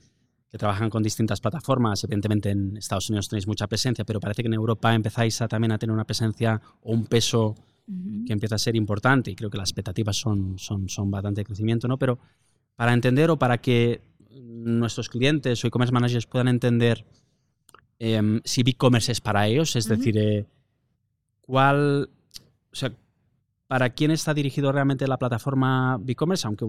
que 0.51 0.59
trabajan 0.59 0.91
con 0.91 1.03
distintas 1.03 1.41
plataformas. 1.41 2.05
Evidentemente 2.05 2.51
en 2.51 2.77
Estados 2.77 3.11
Unidos 3.11 3.29
tenéis 3.29 3.47
mucha 3.47 3.67
presencia, 3.67 4.05
pero 4.05 4.21
parece 4.21 4.43
que 4.43 4.49
en 4.49 4.55
Europa 4.55 4.95
empezáis 4.95 5.41
a, 5.43 5.49
también 5.49 5.73
a 5.73 5.79
tener 5.79 5.93
una 5.93 6.05
presencia 6.05 6.61
o 6.83 6.93
un 6.93 7.07
peso 7.07 7.55
que 8.27 8.33
empieza 8.33 8.57
a 8.57 8.59
ser 8.59 8.77
importante 8.77 9.31
y 9.31 9.35
creo 9.35 9.49
que 9.49 9.57
las 9.57 9.71
expectativas 9.71 10.17
son, 10.17 10.59
son, 10.59 10.89
son 10.89 11.11
bastante 11.11 11.41
de 11.41 11.45
crecimiento, 11.47 11.89
¿no? 11.89 11.99
Pero 11.99 12.19
para 12.77 12.93
entender 12.93 13.31
o 13.31 13.39
para 13.39 13.59
que 13.59 14.03
nuestros 14.31 15.09
clientes 15.09 15.65
o 15.65 15.67
e-commerce 15.67 15.93
managers 15.93 16.27
puedan 16.27 16.49
entender 16.49 17.05
em, 17.99 18.41
si 18.45 18.61
e-commerce 18.61 19.11
es 19.13 19.21
para 19.21 19.49
ellos, 19.49 19.75
es 19.75 19.89
decir, 19.89 20.19
eh, 20.19 20.47
cuál, 21.41 22.11
o 22.71 22.77
sea, 22.77 22.93
para 23.67 23.91
quién 23.91 24.11
está 24.11 24.35
dirigido 24.35 24.71
realmente 24.71 25.09
la 25.09 25.19
plataforma 25.19 25.99
e-commerce, 26.07 26.47
aunque 26.47 26.67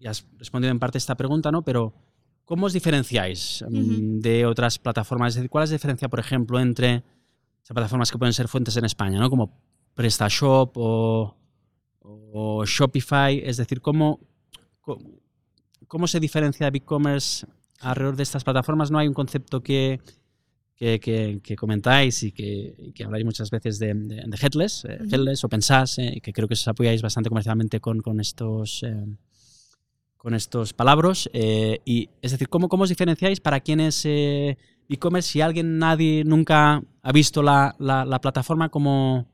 ya 0.00 0.10
has 0.10 0.26
respondido 0.38 0.72
en 0.72 0.78
parte 0.78 0.98
esta 0.98 1.16
pregunta, 1.16 1.52
¿no? 1.52 1.62
Pero 1.62 1.92
¿cómo 2.44 2.66
os 2.66 2.72
diferenciáis 2.72 3.62
em, 3.62 4.20
de 4.20 4.46
otras 4.46 4.78
plataformas? 4.78 5.30
Es 5.30 5.34
decir, 5.36 5.50
¿cuál 5.50 5.64
es 5.64 5.70
la 5.70 5.76
diferencia, 5.76 6.08
por 6.08 6.18
ejemplo, 6.18 6.58
entre 6.58 7.04
plataformas 7.68 8.10
que 8.10 8.18
pueden 8.18 8.34
ser 8.34 8.48
fuentes 8.48 8.76
en 8.76 8.84
España, 8.84 9.18
¿no? 9.18 9.30
Como 9.30 9.52
PrestaShop 9.94 10.72
o, 10.76 11.36
o 12.00 12.64
Shopify? 12.64 13.40
Es 13.44 13.56
decir, 13.56 13.80
¿cómo, 13.80 14.20
cómo, 15.86 16.06
se 16.06 16.20
diferencia 16.20 16.70
BigCommerce 16.70 17.46
alrededor 17.80 18.16
de 18.16 18.22
estas 18.22 18.44
plataformas? 18.44 18.90
¿No 18.90 18.98
hay 18.98 19.08
un 19.08 19.14
concepto 19.14 19.62
que, 19.62 20.00
que, 20.76 21.56
comentáis 21.56 22.22
y 22.22 22.32
que, 22.32 22.92
que, 22.94 23.04
habláis 23.04 23.24
muchas 23.24 23.50
veces 23.50 23.78
de, 23.78 23.90
headless, 24.40 24.84
eh, 24.84 24.98
headless 25.10 25.44
o 25.44 25.48
pensás, 25.48 25.98
eh, 25.98 26.20
que 26.22 26.32
creo 26.32 26.48
que 26.48 26.54
os 26.54 26.68
apoyáis 26.68 27.02
bastante 27.02 27.28
comercialmente 27.28 27.80
con, 27.80 28.00
con 28.00 28.20
estos... 28.20 28.82
Eh, 28.82 29.06
con 30.16 30.34
estos 30.34 30.72
palabras. 30.72 31.28
y, 31.34 32.08
es 32.22 32.30
decir, 32.30 32.48
¿cómo, 32.48 32.68
¿cómo 32.68 32.84
os 32.84 32.88
diferenciáis 32.90 33.40
para 33.40 33.58
quienes 33.58 34.06
e-commerce, 34.06 35.30
si 35.30 35.40
alguien, 35.40 35.78
nadie 35.78 36.22
nunca 36.24 36.82
ha 37.02 37.12
visto 37.12 37.42
la, 37.42 37.74
la, 37.78 38.04
la 38.04 38.20
plataforma, 38.20 38.68
¿cómo, 38.68 39.26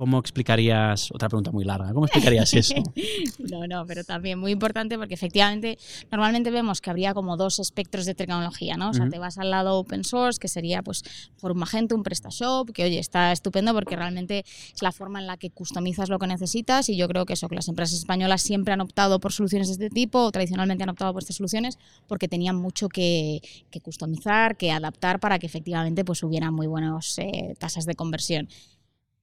¿Cómo 0.00 0.18
explicarías, 0.18 1.10
otra 1.12 1.28
pregunta 1.28 1.50
muy 1.50 1.62
larga, 1.62 1.92
¿cómo 1.92 2.06
explicarías 2.06 2.54
eso? 2.54 2.72
no, 3.50 3.66
no, 3.66 3.84
pero 3.84 4.02
también 4.02 4.38
muy 4.38 4.50
importante 4.50 4.96
porque 4.96 5.12
efectivamente 5.12 5.76
normalmente 6.10 6.50
vemos 6.50 6.80
que 6.80 6.88
habría 6.88 7.12
como 7.12 7.36
dos 7.36 7.58
espectros 7.58 8.06
de 8.06 8.14
tecnología, 8.14 8.78
¿no? 8.78 8.88
O 8.88 8.94
sea, 8.94 9.10
te 9.10 9.18
vas 9.18 9.36
al 9.36 9.50
lado 9.50 9.76
open 9.76 10.02
source, 10.04 10.40
que 10.40 10.48
sería 10.48 10.82
pues 10.82 11.02
por 11.38 11.52
un 11.52 11.58
Magento, 11.58 11.94
un 11.94 12.02
PrestaShop, 12.02 12.70
que 12.70 12.84
oye, 12.84 12.98
está 12.98 13.30
estupendo 13.30 13.74
porque 13.74 13.94
realmente 13.94 14.46
es 14.74 14.80
la 14.80 14.90
forma 14.90 15.20
en 15.20 15.26
la 15.26 15.36
que 15.36 15.50
customizas 15.50 16.08
lo 16.08 16.18
que 16.18 16.26
necesitas 16.26 16.88
y 16.88 16.96
yo 16.96 17.06
creo 17.06 17.26
que 17.26 17.34
eso, 17.34 17.50
que 17.50 17.56
las 17.56 17.68
empresas 17.68 17.98
españolas 17.98 18.40
siempre 18.40 18.72
han 18.72 18.80
optado 18.80 19.20
por 19.20 19.32
soluciones 19.32 19.68
de 19.68 19.84
este 19.84 19.90
tipo 19.90 20.24
o 20.24 20.32
tradicionalmente 20.32 20.82
han 20.82 20.88
optado 20.88 21.12
por 21.12 21.20
estas 21.22 21.36
soluciones 21.36 21.78
porque 22.06 22.26
tenían 22.26 22.56
mucho 22.56 22.88
que, 22.88 23.42
que 23.70 23.82
customizar, 23.82 24.56
que 24.56 24.72
adaptar 24.72 25.20
para 25.20 25.38
que 25.38 25.44
efectivamente 25.44 26.06
pues 26.06 26.22
hubiera 26.22 26.50
muy 26.50 26.68
buenas 26.68 27.18
eh, 27.18 27.54
tasas 27.58 27.84
de 27.84 27.94
conversión 27.94 28.48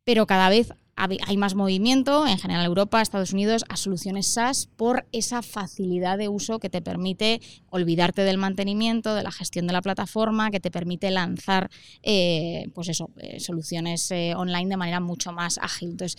pero 0.07 0.25
cada 0.25 0.47
vez 0.47 0.71
hay 0.95 1.35
más 1.35 1.53
movimiento, 1.53 2.25
en 2.25 2.39
general 2.39 2.65
Europa, 2.65 3.01
Estados 3.01 3.33
Unidos, 3.33 3.65
a 3.67 3.75
soluciones 3.75 4.25
SaaS 4.25 4.69
por 4.77 5.05
esa 5.11 5.41
facilidad 5.41 6.17
de 6.17 6.29
uso 6.29 6.59
que 6.59 6.69
te 6.69 6.81
permite 6.81 7.41
olvidarte 7.69 8.21
del 8.21 8.37
mantenimiento, 8.37 9.15
de 9.15 9.23
la 9.23 9.33
gestión 9.33 9.67
de 9.67 9.73
la 9.73 9.81
plataforma, 9.81 10.49
que 10.49 10.61
te 10.61 10.71
permite 10.71 11.11
lanzar 11.11 11.69
eh, 12.03 12.69
pues 12.73 12.87
eso, 12.87 13.11
eh, 13.17 13.41
soluciones 13.41 14.09
eh, 14.11 14.33
online 14.33 14.69
de 14.69 14.77
manera 14.77 15.01
mucho 15.01 15.33
más 15.33 15.57
ágil. 15.57 15.89
Entonces, 15.89 16.15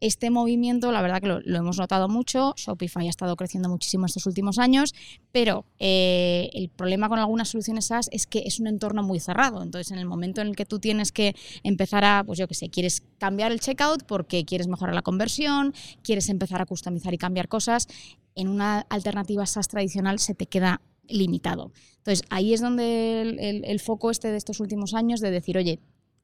este 0.00 0.30
movimiento, 0.30 0.92
la 0.92 1.02
verdad 1.02 1.20
que 1.20 1.28
lo, 1.28 1.58
hemos 1.58 1.78
notado 1.78 2.08
mucho, 2.08 2.54
Shopify 2.56 3.06
ha 3.06 3.10
estado 3.10 3.36
creciendo 3.36 3.68
muchísimo 3.68 4.06
estos 4.06 4.26
últimos 4.26 4.58
años, 4.58 4.94
pero 5.30 5.66
eh, 5.78 6.50
el 6.54 6.70
problema 6.70 7.08
con 7.08 7.18
algunas 7.18 7.48
soluciones 7.48 7.86
SaaS 7.86 8.08
es 8.10 8.26
que 8.26 8.42
es 8.46 8.60
un 8.60 8.66
entorno 8.66 9.02
muy 9.02 9.20
cerrado. 9.20 9.62
Entonces, 9.62 9.92
en 9.92 9.98
el 9.98 10.06
momento 10.06 10.40
en 10.40 10.48
el 10.48 10.56
que 10.56 10.64
tú 10.64 10.78
tienes 10.78 11.12
que 11.12 11.34
empezar 11.62 12.04
a, 12.04 12.24
pues 12.24 12.38
yo 12.38 12.48
qué 12.48 12.54
sé, 12.54 12.70
quieres 12.70 13.02
cambiar 13.18 13.52
el 13.52 13.60
checkout 13.60 14.04
porque 14.04 14.44
quieres 14.44 14.68
mejorar 14.68 14.94
la 14.94 15.02
conversión, 15.02 15.74
quieres 16.02 16.28
empezar 16.28 16.62
a 16.62 16.66
customizar 16.66 17.12
y 17.12 17.18
cambiar 17.18 17.48
cosas, 17.48 17.86
en 18.34 18.48
una 18.48 18.80
alternativa 18.88 19.44
SaaS 19.44 19.68
tradicional 19.68 20.18
se 20.18 20.34
te 20.34 20.46
queda 20.46 20.80
limitado. 21.08 21.72
Entonces, 21.98 22.24
ahí 22.30 22.54
es 22.54 22.60
donde 22.60 23.20
el, 23.20 23.64
el, 23.64 23.80
foco 23.80 24.10
este 24.10 24.28
de 24.28 24.38
estos 24.38 24.60
últimos 24.60 24.94
años 24.94 25.20
de 25.20 25.30
decir, 25.30 25.58
oye, 25.58 25.80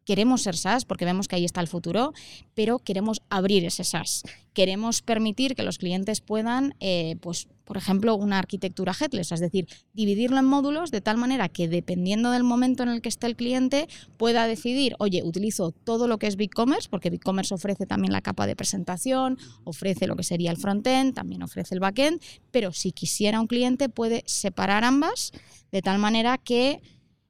queremos 0.06 0.42
ser 0.42 0.56
SaaS 0.56 0.86
porque 0.86 1.04
vemos 1.04 1.28
que 1.28 1.36
ahí 1.36 1.44
está 1.44 1.60
el 1.60 1.66
futuro, 1.66 2.14
pero 2.54 2.78
queremos 2.78 3.20
abrir 3.28 3.66
ese 3.66 3.84
SaaS. 3.84 4.22
Queremos 4.54 5.02
permitir 5.02 5.54
que 5.54 5.62
los 5.62 5.76
clientes 5.76 6.22
puedan, 6.22 6.74
eh, 6.80 7.16
pues, 7.20 7.48
por 7.64 7.76
ejemplo, 7.76 8.14
una 8.14 8.38
arquitectura 8.38 8.94
headless, 8.98 9.32
es 9.32 9.40
decir, 9.40 9.66
dividirlo 9.92 10.38
en 10.38 10.46
módulos 10.46 10.90
de 10.90 11.00
tal 11.00 11.18
manera 11.18 11.48
que 11.48 11.68
dependiendo 11.68 12.30
del 12.30 12.44
momento 12.44 12.84
en 12.84 12.88
el 12.88 13.02
que 13.02 13.08
esté 13.08 13.26
el 13.26 13.36
cliente 13.36 13.88
pueda 14.16 14.46
decidir, 14.46 14.94
oye, 14.98 15.22
utilizo 15.24 15.72
todo 15.72 16.06
lo 16.06 16.18
que 16.18 16.28
es 16.28 16.36
BigCommerce, 16.36 16.88
porque 16.88 17.10
BigCommerce 17.10 17.52
ofrece 17.52 17.84
también 17.84 18.12
la 18.12 18.22
capa 18.22 18.46
de 18.46 18.56
presentación, 18.56 19.36
ofrece 19.64 20.06
lo 20.06 20.14
que 20.14 20.22
sería 20.22 20.52
el 20.52 20.56
frontend, 20.56 21.14
también 21.14 21.42
ofrece 21.42 21.74
el 21.74 21.80
backend, 21.80 22.22
pero 22.52 22.72
si 22.72 22.92
quisiera 22.92 23.40
un 23.40 23.48
cliente 23.48 23.88
puede 23.88 24.22
separar 24.26 24.84
ambas 24.84 25.32
de 25.72 25.82
tal 25.82 25.98
manera 25.98 26.38
que 26.38 26.80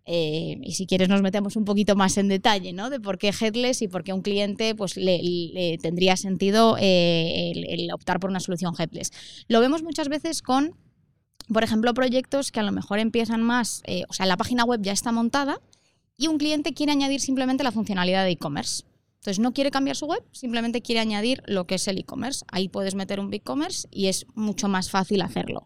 eh, 0.08 0.58
y 0.62 0.74
si 0.74 0.86
quieres 0.86 1.08
nos 1.08 1.20
metemos 1.20 1.56
un 1.56 1.64
poquito 1.64 1.96
más 1.96 2.16
en 2.16 2.28
detalle, 2.28 2.72
¿no? 2.72 2.90
De 2.90 3.00
por 3.00 3.18
qué 3.18 3.32
headless 3.38 3.82
y 3.82 3.88
por 3.88 4.04
qué 4.04 4.12
un 4.12 4.22
cliente 4.22 4.76
pues, 4.76 4.96
le, 4.96 5.78
tendría 5.82 6.16
sentido 6.16 6.76
eh, 6.78 7.52
el, 7.52 7.92
optar 7.92 8.20
por 8.20 8.30
una 8.30 8.38
solución 8.38 8.72
headless. 8.78 9.10
Lo 9.48 9.60
vemos 9.60 9.82
muchas 9.82 10.08
veces 10.08 10.42
con, 10.42 10.76
por 11.52 11.64
ejemplo, 11.64 11.92
proyectos 11.92 12.52
que 12.52 12.60
a 12.60 12.62
lo 12.62 12.70
mejor 12.70 13.00
empiezan 13.00 13.42
más, 13.42 13.82
eh, 13.84 14.04
o 14.08 14.12
sea, 14.12 14.26
la 14.26 14.36
página 14.36 14.64
web 14.64 14.80
ya 14.80 14.92
está 14.92 15.10
montada 15.10 15.60
y 16.16 16.28
un 16.28 16.38
cliente 16.38 16.72
quiere 16.72 16.92
añadir 16.92 17.20
simplemente 17.20 17.64
la 17.64 17.72
funcionalidad 17.72 18.24
de 18.24 18.30
e-commerce. 18.30 18.84
Entonces 19.16 19.40
no 19.40 19.52
quiere 19.52 19.72
cambiar 19.72 19.96
su 19.96 20.06
web, 20.06 20.22
simplemente 20.30 20.82
quiere 20.82 21.00
añadir 21.00 21.42
lo 21.46 21.66
que 21.66 21.74
es 21.74 21.88
el 21.88 21.98
e-commerce. 21.98 22.44
Ahí 22.52 22.68
puedes 22.68 22.94
meter 22.94 23.18
un 23.18 23.28
BigCommerce 23.28 23.88
y 23.90 24.06
es 24.06 24.24
mucho 24.36 24.68
más 24.68 24.88
fácil 24.88 25.20
hacerlo. 25.20 25.64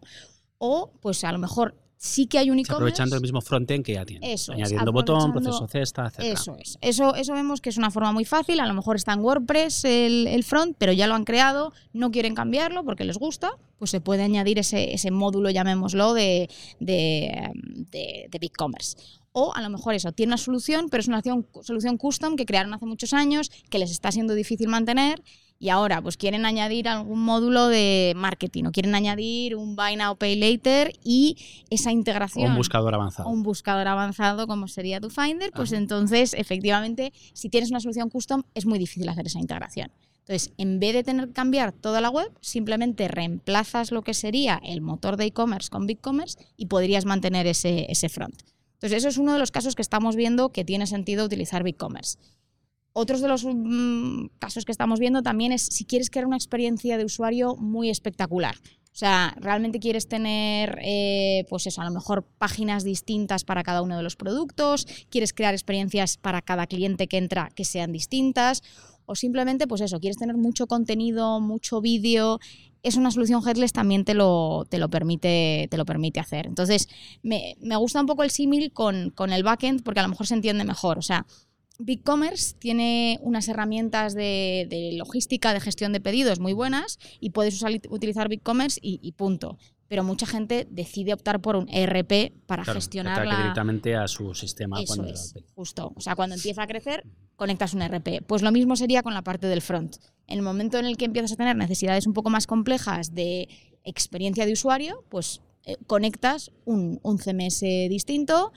O 0.57 0.93
pues 0.99 1.23
a 1.23 1.31
lo 1.31 1.37
mejor 1.37 1.75
sí 2.01 2.25
que 2.25 2.39
hay 2.39 2.49
un 2.49 2.57
e-commerce. 2.57 2.73
Aprovechando 2.73 3.15
el 3.15 3.21
mismo 3.21 3.41
frontend 3.41 3.85
que 3.85 3.93
ya 3.93 4.03
tiene. 4.03 4.33
Eso 4.33 4.53
Añadiendo 4.53 4.91
botón, 4.91 5.31
proceso 5.31 5.67
cesta, 5.67 6.07
etc. 6.07 6.19
Eso 6.19 6.57
es. 6.57 6.77
Eso, 6.81 7.13
eso 7.13 7.33
vemos 7.33 7.61
que 7.61 7.69
es 7.69 7.77
una 7.77 7.91
forma 7.91 8.11
muy 8.11 8.25
fácil. 8.25 8.59
A 8.59 8.65
lo 8.65 8.73
mejor 8.73 8.95
está 8.95 9.13
en 9.13 9.19
WordPress 9.19 9.85
el, 9.85 10.43
front, 10.43 10.75
pero 10.79 10.93
ya 10.93 11.05
lo 11.05 11.13
han 11.13 11.25
creado, 11.25 11.73
no 11.93 12.09
quieren 12.09 12.33
cambiarlo 12.33 12.83
porque 12.83 13.03
les 13.03 13.19
gusta, 13.19 13.51
pues 13.77 13.91
se 13.91 14.01
puede 14.01 14.23
añadir 14.23 14.57
ese, 14.57 14.95
ese 14.95 15.11
módulo, 15.11 15.51
llamémoslo, 15.51 16.15
de, 16.15 16.49
de, 16.79 17.51
de, 17.91 18.27
de 18.31 18.39
BigCommerce. 18.39 18.97
O 19.31 19.53
a 19.53 19.61
lo 19.61 19.69
mejor 19.69 19.93
eso, 19.93 20.11
tiene 20.11 20.31
una 20.31 20.37
solución, 20.37 20.87
pero 20.89 21.01
es 21.01 21.07
una 21.07 21.21
solución 21.61 21.97
custom 21.97 22.35
que 22.35 22.47
crearon 22.47 22.73
hace 22.73 22.87
muchos 22.87 23.13
años, 23.13 23.51
que 23.69 23.77
les 23.77 23.91
está 23.91 24.11
siendo 24.11 24.33
difícil 24.33 24.67
mantener 24.67 25.21
y 25.61 25.69
ahora 25.69 26.01
pues 26.01 26.17
quieren 26.17 26.43
añadir 26.45 26.89
algún 26.89 27.23
módulo 27.23 27.67
de 27.67 28.13
marketing 28.15 28.65
o 28.65 28.71
quieren 28.71 28.95
añadir 28.95 29.55
un 29.55 29.75
Buy 29.75 29.95
Now 29.95 30.15
Pay 30.15 30.35
Later 30.35 30.91
y 31.03 31.37
esa 31.69 31.91
integración. 31.91 32.47
O 32.47 32.49
un 32.49 32.57
buscador 32.57 32.95
avanzado. 32.95 33.29
un 33.29 33.43
buscador 33.43 33.87
avanzado 33.87 34.47
como 34.47 34.67
sería 34.67 34.99
tu 34.99 35.11
Finder, 35.11 35.51
pues 35.51 35.71
entonces 35.71 36.33
efectivamente 36.33 37.13
si 37.33 37.49
tienes 37.49 37.69
una 37.69 37.79
solución 37.79 38.09
custom 38.09 38.41
es 38.55 38.65
muy 38.65 38.79
difícil 38.79 39.07
hacer 39.07 39.27
esa 39.27 39.39
integración. 39.39 39.91
Entonces, 40.21 40.51
en 40.57 40.79
vez 40.79 40.93
de 40.93 41.03
tener 41.03 41.27
que 41.27 41.33
cambiar 41.33 41.73
toda 41.73 42.01
la 42.01 42.09
web, 42.09 42.31
simplemente 42.41 43.07
reemplazas 43.07 43.91
lo 43.91 44.01
que 44.01 44.13
sería 44.15 44.59
el 44.63 44.81
motor 44.81 45.17
de 45.17 45.25
e-commerce 45.25 45.69
con 45.69 45.85
BigCommerce 45.85 46.39
y 46.57 46.67
podrías 46.67 47.05
mantener 47.05 47.47
ese, 47.47 47.85
ese 47.89 48.07
front. 48.07 48.35
Entonces, 48.73 48.99
eso 48.99 49.09
es 49.09 49.17
uno 49.17 49.33
de 49.33 49.39
los 49.39 49.51
casos 49.51 49.75
que 49.75 49.81
estamos 49.81 50.15
viendo 50.15 50.49
que 50.49 50.63
tiene 50.63 50.87
sentido 50.87 51.25
utilizar 51.25 51.63
BigCommerce. 51.63 52.17
Otros 52.93 53.21
de 53.21 53.27
los 53.27 53.45
mm, 53.45 54.27
casos 54.39 54.65
que 54.65 54.71
estamos 54.71 54.99
viendo 54.99 55.21
también 55.21 55.51
es 55.51 55.63
si 55.63 55.85
quieres 55.85 56.09
crear 56.09 56.25
una 56.25 56.35
experiencia 56.35 56.97
de 56.97 57.05
usuario 57.05 57.55
muy 57.55 57.89
espectacular. 57.89 58.55
O 58.93 58.97
sea, 58.97 59.33
realmente 59.39 59.79
quieres 59.79 60.09
tener, 60.09 60.77
eh, 60.83 61.45
pues 61.49 61.65
eso, 61.65 61.81
a 61.81 61.85
lo 61.85 61.91
mejor 61.91 62.25
páginas 62.37 62.83
distintas 62.83 63.45
para 63.45 63.63
cada 63.63 63.81
uno 63.81 63.95
de 63.95 64.03
los 64.03 64.17
productos, 64.17 64.85
quieres 65.09 65.31
crear 65.31 65.53
experiencias 65.53 66.17
para 66.17 66.41
cada 66.41 66.67
cliente 66.67 67.07
que 67.07 67.17
entra 67.17 67.49
que 67.55 67.63
sean 67.63 67.93
distintas, 67.93 68.61
o 69.05 69.15
simplemente, 69.15 69.65
pues 69.67 69.81
eso, 69.81 69.99
quieres 69.99 70.17
tener 70.17 70.35
mucho 70.35 70.67
contenido, 70.67 71.39
mucho 71.39 71.81
vídeo. 71.81 72.39
Es 72.83 72.95
una 72.95 73.11
solución 73.11 73.41
headless 73.45 73.73
también 73.73 74.05
te 74.05 74.13
lo, 74.13 74.65
te 74.69 74.77
lo, 74.77 74.89
permite, 74.89 75.67
te 75.69 75.77
lo 75.77 75.85
permite 75.85 76.19
hacer. 76.19 76.47
Entonces, 76.47 76.87
me, 77.21 77.55
me 77.59 77.75
gusta 77.75 77.99
un 77.99 78.07
poco 78.07 78.23
el 78.23 78.31
símil 78.31 78.71
con, 78.71 79.09
con 79.11 79.31
el 79.33 79.43
backend 79.43 79.83
porque 79.83 79.99
a 79.99 80.03
lo 80.03 80.09
mejor 80.09 80.27
se 80.27 80.33
entiende 80.33 80.63
mejor. 80.63 80.97
O 80.97 81.01
sea, 81.01 81.25
BigCommerce 81.85 82.55
tiene 82.57 83.19
unas 83.21 83.47
herramientas 83.47 84.13
de, 84.13 84.93
logística, 84.97 85.53
de 85.53 85.59
gestión 85.59 85.93
de 85.93 85.99
pedidos 85.99 86.39
muy 86.39 86.53
buenas 86.53 86.99
y 87.19 87.31
puedes 87.31 87.55
usar, 87.55 87.71
utilizar 87.89 88.29
BigCommerce 88.29 88.79
y, 88.81 88.99
y 89.01 89.11
punto. 89.13 89.57
Pero 89.87 90.05
mucha 90.05 90.25
gente 90.25 90.65
decide 90.69 91.13
optar 91.13 91.41
por 91.41 91.57
un 91.57 91.67
ERP 91.67 92.33
para 92.45 92.63
gestionar 92.63 93.23
directamente 93.23 93.95
a 93.95 94.07
su 94.07 94.33
sistema. 94.33 94.81
Eso 94.81 95.03
es, 95.03 95.33
justo. 95.53 95.91
O 95.95 95.99
sea, 95.99 96.15
cuando 96.15 96.35
empieza 96.35 96.63
a 96.63 96.67
crecer, 96.67 97.05
conectas 97.35 97.73
un 97.73 97.81
ERP. 97.81 98.23
Pues 98.25 98.41
lo 98.41 98.53
mismo 98.53 98.77
sería 98.77 99.03
con 99.03 99.13
la 99.13 99.21
parte 99.21 99.47
del 99.47 99.61
front. 99.61 99.97
En 100.27 100.37
el 100.37 100.43
momento 100.43 100.79
en 100.79 100.85
el 100.85 100.95
que 100.95 101.05
empiezas 101.05 101.33
a 101.33 101.35
tener 101.35 101.57
necesidades 101.57 102.07
un 102.07 102.13
poco 102.13 102.29
más 102.29 102.47
complejas 102.47 103.13
de 103.13 103.49
experiencia 103.83 104.45
de 104.45 104.53
usuario, 104.53 105.03
pues 105.09 105.41
eh, 105.65 105.75
conectas 105.87 106.51
un, 106.63 107.01
un, 107.03 107.17
CMS 107.17 107.59
distinto 107.89 108.53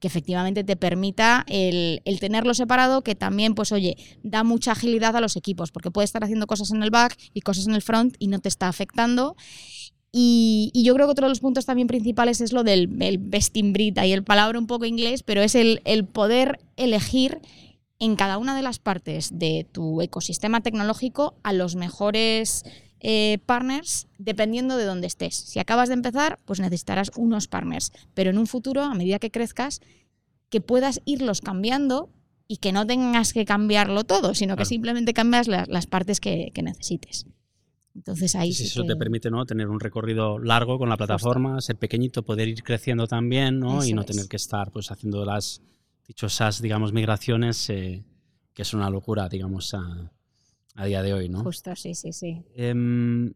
que 0.00 0.08
efectivamente 0.08 0.64
te 0.64 0.76
permita 0.76 1.44
el, 1.48 2.00
tenerlo 2.20 2.54
separado, 2.54 3.02
que 3.02 3.14
también, 3.14 3.54
pues 3.54 3.72
oye, 3.72 3.96
da 4.22 4.44
mucha 4.44 4.72
agilidad 4.72 5.16
a 5.16 5.20
los 5.20 5.36
equipos, 5.36 5.70
porque 5.70 5.90
puedes 5.90 6.08
estar 6.08 6.24
haciendo 6.24 6.46
cosas 6.46 6.70
en 6.70 6.82
el 6.82 6.90
back 6.90 7.16
y 7.32 7.40
cosas 7.40 7.66
en 7.66 7.74
el 7.74 7.82
front 7.82 8.16
y 8.18 8.28
no 8.28 8.38
te 8.38 8.48
está 8.48 8.68
afectando. 8.68 9.36
Y, 10.12 10.70
yo 10.74 10.94
creo 10.94 11.06
que 11.06 11.12
otro 11.12 11.26
de 11.26 11.30
los 11.30 11.40
puntos 11.40 11.66
también 11.66 11.88
principales 11.88 12.40
es 12.40 12.52
lo 12.52 12.64
del 12.64 13.02
el 13.02 13.18
best 13.18 13.56
in 13.56 13.74
y 13.76 14.12
el 14.12 14.24
palabra 14.24 14.58
un 14.58 14.66
poco 14.66 14.84
inglés, 14.86 15.22
pero 15.22 15.42
es 15.42 15.54
el, 15.54 15.82
el 15.84 16.06
poder 16.06 16.58
elegir 16.76 17.40
en 17.98 18.16
cada 18.16 18.38
una 18.38 18.54
de 18.56 18.62
las 18.62 18.78
partes 18.78 19.38
de 19.38 19.66
tu 19.70 20.00
ecosistema 20.02 20.62
tecnológico 20.62 21.34
a 21.42 21.52
los 21.52 21.76
mejores 21.76 22.64
eh, 23.00 23.38
partners 23.44 24.08
dependiendo 24.18 24.76
de 24.76 24.84
dónde 24.84 25.06
estés. 25.06 25.34
Si 25.34 25.58
acabas 25.58 25.88
de 25.88 25.94
empezar, 25.94 26.38
pues 26.44 26.60
necesitarás 26.60 27.10
unos 27.16 27.46
partners, 27.46 27.92
pero 28.14 28.30
en 28.30 28.38
un 28.38 28.46
futuro, 28.46 28.82
a 28.82 28.94
medida 28.94 29.18
que 29.18 29.30
crezcas, 29.30 29.80
que 30.48 30.60
puedas 30.60 31.02
irlos 31.04 31.40
cambiando 31.40 32.10
y 32.48 32.58
que 32.58 32.72
no 32.72 32.86
tengas 32.86 33.32
que 33.32 33.44
cambiarlo 33.44 34.04
todo, 34.04 34.34
sino 34.34 34.56
que 34.56 34.64
simplemente 34.64 35.12
cambias 35.12 35.48
las 35.48 35.86
partes 35.86 36.20
que, 36.20 36.52
necesites. 36.62 37.26
Entonces 37.94 38.36
ahí 38.36 38.52
sí, 38.52 38.64
eso 38.64 38.84
te 38.84 38.94
permite 38.94 39.30
¿no? 39.30 39.46
tener 39.46 39.68
un 39.68 39.80
recorrido 39.80 40.38
largo 40.38 40.78
con 40.78 40.88
la 40.88 40.96
plataforma, 40.96 41.60
ser 41.60 41.76
pequeñito, 41.76 42.22
poder 42.24 42.48
ir 42.48 42.62
creciendo 42.62 43.06
también 43.06 43.58
¿no? 43.58 43.84
y 43.84 43.94
no 43.94 44.04
tener 44.04 44.28
que 44.28 44.36
estar 44.36 44.70
pues 44.70 44.90
haciendo 44.90 45.24
las 45.24 45.62
dichosas 46.06 46.60
digamos 46.60 46.92
migraciones 46.92 47.70
eh, 47.70 48.04
que 48.52 48.62
es 48.62 48.74
una 48.74 48.90
locura 48.90 49.30
digamos 49.30 49.72
a, 49.72 50.12
a 50.76 50.84
día 50.86 51.02
de 51.02 51.14
hoy, 51.14 51.28
¿no? 51.28 51.42
Justo, 51.42 51.74
sí, 51.74 51.94
sí, 51.94 52.12
sí. 52.12 52.42
Em, 52.54 53.32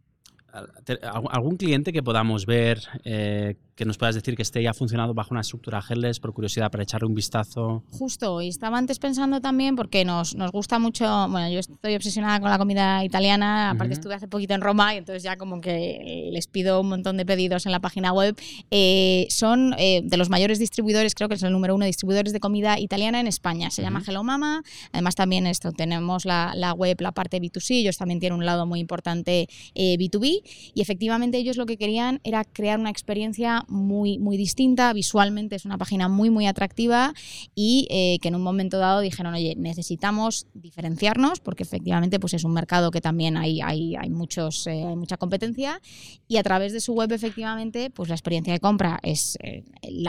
¿Algún 1.30 1.56
cliente 1.56 1.92
que 1.92 2.02
podamos 2.02 2.44
ver 2.46 2.80
eh, 3.04 3.56
que 3.80 3.86
nos 3.86 3.96
puedas 3.96 4.14
decir 4.14 4.36
que 4.36 4.42
esté 4.42 4.62
ya 4.62 4.74
funcionando 4.74 5.14
bajo 5.14 5.30
una 5.30 5.40
estructura 5.40 5.80
headless, 5.88 6.20
por 6.20 6.34
curiosidad, 6.34 6.70
para 6.70 6.82
echarle 6.82 7.06
un 7.06 7.14
vistazo? 7.14 7.82
Justo, 7.90 8.42
y 8.42 8.48
estaba 8.48 8.76
antes 8.76 8.98
pensando 8.98 9.40
también, 9.40 9.74
porque 9.74 10.04
nos, 10.04 10.34
nos 10.34 10.52
gusta 10.52 10.78
mucho, 10.78 11.06
bueno, 11.30 11.48
yo 11.48 11.60
estoy 11.60 11.94
obsesionada 11.94 12.40
con 12.40 12.50
la 12.50 12.58
comida 12.58 13.02
italiana, 13.06 13.70
aparte 13.70 13.94
estuve 13.94 14.12
hace 14.12 14.28
poquito 14.28 14.52
en 14.52 14.60
Roma 14.60 14.92
y 14.92 14.98
entonces 14.98 15.22
ya 15.22 15.38
como 15.38 15.62
que 15.62 16.28
les 16.30 16.46
pido 16.46 16.82
un 16.82 16.90
montón 16.90 17.16
de 17.16 17.24
pedidos 17.24 17.64
en 17.64 17.72
la 17.72 17.80
página 17.80 18.12
web. 18.12 18.36
Eh, 18.70 19.26
son 19.30 19.74
eh, 19.78 20.02
de 20.04 20.16
los 20.18 20.28
mayores 20.28 20.58
distribuidores, 20.58 21.14
creo 21.14 21.30
que 21.30 21.36
es 21.36 21.42
el 21.42 21.50
número 21.50 21.74
uno, 21.74 21.86
distribuidores 21.86 22.34
de 22.34 22.40
comida 22.40 22.78
italiana 22.78 23.18
en 23.18 23.28
España. 23.28 23.70
Se 23.70 23.80
llama 23.80 24.02
Hello 24.06 24.22
Mama, 24.22 24.62
además 24.92 25.14
también 25.14 25.46
esto, 25.46 25.72
tenemos 25.72 26.26
la, 26.26 26.52
la, 26.54 26.74
web, 26.74 27.00
la 27.00 27.12
parte 27.12 27.40
B2C, 27.40 27.76
ellos 27.76 27.96
también 27.96 28.20
tienen 28.20 28.38
un 28.38 28.44
lado 28.44 28.66
muy 28.66 28.78
importante 28.78 29.48
B2B 29.74 30.42
y 30.74 30.82
efectivamente 30.82 31.38
ellos 31.38 31.56
lo 31.56 31.64
que 31.64 31.78
querían 31.78 32.20
era 32.24 32.44
crear 32.44 32.78
una 32.78 32.90
experiencia 32.90 33.64
muy, 33.70 34.18
muy 34.18 34.36
distinta, 34.36 34.92
visualmente 34.92 35.56
es 35.56 35.64
una 35.64 35.78
página 35.78 36.08
muy, 36.08 36.28
muy 36.28 36.46
atractiva 36.46 37.14
y 37.54 37.86
eh, 37.90 38.18
que 38.20 38.28
en 38.28 38.34
un 38.34 38.42
momento 38.42 38.78
dado 38.78 39.00
dijeron, 39.00 39.34
oye, 39.34 39.54
necesitamos 39.56 40.46
diferenciarnos 40.54 41.40
porque 41.40 41.62
efectivamente 41.62 42.20
pues 42.20 42.34
es 42.34 42.44
un 42.44 42.52
mercado 42.52 42.90
que 42.90 43.00
también 43.00 43.36
hay, 43.36 43.60
hay, 43.60 43.96
hay 43.96 44.10
muchos, 44.10 44.66
eh, 44.66 44.84
mucha 44.96 45.16
competencia 45.16 45.80
y 46.28 46.36
a 46.36 46.42
través 46.42 46.72
de 46.72 46.80
su 46.80 46.92
web 46.92 47.12
efectivamente 47.12 47.90
pues 47.90 48.08
la 48.08 48.14
experiencia 48.14 48.52
de 48.52 48.60
compra 48.60 48.98
es, 49.02 49.38
eh, 49.42 49.64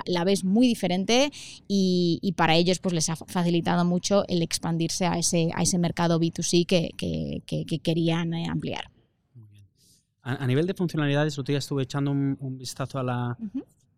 la, 0.05 0.23
ves 0.23 0.43
muy 0.43 0.67
diferente 0.67 1.31
y, 1.67 2.33
para 2.35 2.55
ellos 2.55 2.79
pues 2.79 2.93
les 2.93 3.09
ha 3.09 3.15
facilitado 3.15 3.85
mucho 3.85 4.23
el 4.27 4.41
expandirse 4.41 5.05
a 5.05 5.17
ese, 5.17 5.49
a 5.53 5.61
ese 5.61 5.77
mercado 5.77 6.19
B2C 6.19 6.65
que, 6.65 6.89
que, 6.97 7.79
querían 7.79 8.33
ampliar. 8.33 8.89
A, 10.23 10.45
nivel 10.45 10.67
de 10.67 10.73
funcionalidades, 10.73 11.37
otro 11.39 11.51
día 11.51 11.59
estuve 11.59 11.83
echando 11.83 12.11
un, 12.11 12.57
vistazo 12.57 12.99
a 12.99 13.03
la, 13.03 13.37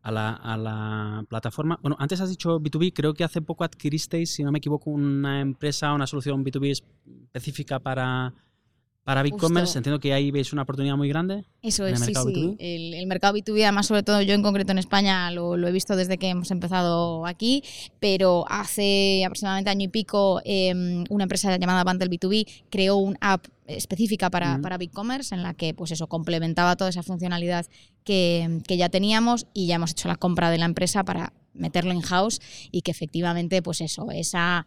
a, 0.01 0.11
la, 0.11 0.33
a 0.33 0.57
la, 0.57 1.25
plataforma. 1.27 1.77
Bueno, 1.81 1.97
antes 1.99 2.21
has 2.21 2.29
dicho 2.29 2.59
B2B, 2.59 2.93
creo 2.93 3.13
que 3.13 3.23
hace 3.23 3.41
poco 3.41 3.63
adquiristeis, 3.63 4.31
si 4.31 4.43
no 4.43 4.51
me 4.51 4.59
equivoco, 4.59 4.89
una 4.89 5.41
empresa, 5.41 5.93
una 5.93 6.07
solución 6.07 6.45
B2B 6.45 6.71
específica 6.71 7.79
para, 7.79 8.33
Para 9.03 9.21
BigCommerce 9.21 9.77
entiendo 9.77 9.99
que 9.99 10.13
ahí 10.13 10.31
veis 10.31 10.53
una 10.53 10.61
oportunidad 10.61 10.95
muy 10.95 11.09
grande. 11.09 11.43
Eso 11.61 11.85
es, 11.85 11.99
sí, 11.99 12.13
sí. 12.15 12.55
El, 12.57 13.05
mercado 13.05 13.33
B2B, 13.35 13.63
además, 13.63 13.87
sobre 13.87 14.01
todo 14.01 14.21
yo 14.21 14.33
en 14.33 14.41
concreto 14.41 14.71
en 14.71 14.77
España, 14.77 15.29
lo, 15.29 15.55
he 15.55 15.71
visto 15.73 15.97
desde 15.97 16.17
que 16.17 16.29
hemos 16.29 16.51
empezado 16.51 17.25
aquí, 17.25 17.63
pero 17.99 18.45
hace 18.47 19.23
aproximadamente 19.25 19.69
año 19.69 19.85
y 19.85 19.87
pico 19.89 20.41
em, 20.45 21.03
una 21.09 21.23
empresa 21.23 21.57
llamada 21.57 21.83
Bundle 21.83 22.09
B2B 22.09 22.47
creó 22.69 22.95
un 22.95 23.17
app 23.19 23.45
específica 23.67 24.29
para, 24.29 24.59
para 24.59 24.77
BigCommerce 24.77 25.35
en 25.35 25.43
la 25.43 25.53
que 25.53 25.73
pues 25.73 25.91
eso 25.91 26.07
complementaba 26.07 26.75
toda 26.75 26.89
esa 26.89 27.03
funcionalidad 27.03 27.65
que, 28.03 28.61
que 28.67 28.77
ya 28.77 28.89
teníamos 28.89 29.47
y 29.53 29.67
ya 29.67 29.75
hemos 29.75 29.91
hecho 29.91 30.07
la 30.07 30.15
compra 30.15 30.49
de 30.49 30.57
la 30.57 30.65
empresa 30.65 31.03
para 31.03 31.33
meterlo 31.53 31.93
in-house 31.93 32.41
y 32.71 32.81
que 32.81 32.91
efectivamente 32.91 33.61
pues 33.61 33.81
eso, 33.81 34.11
esa 34.11 34.65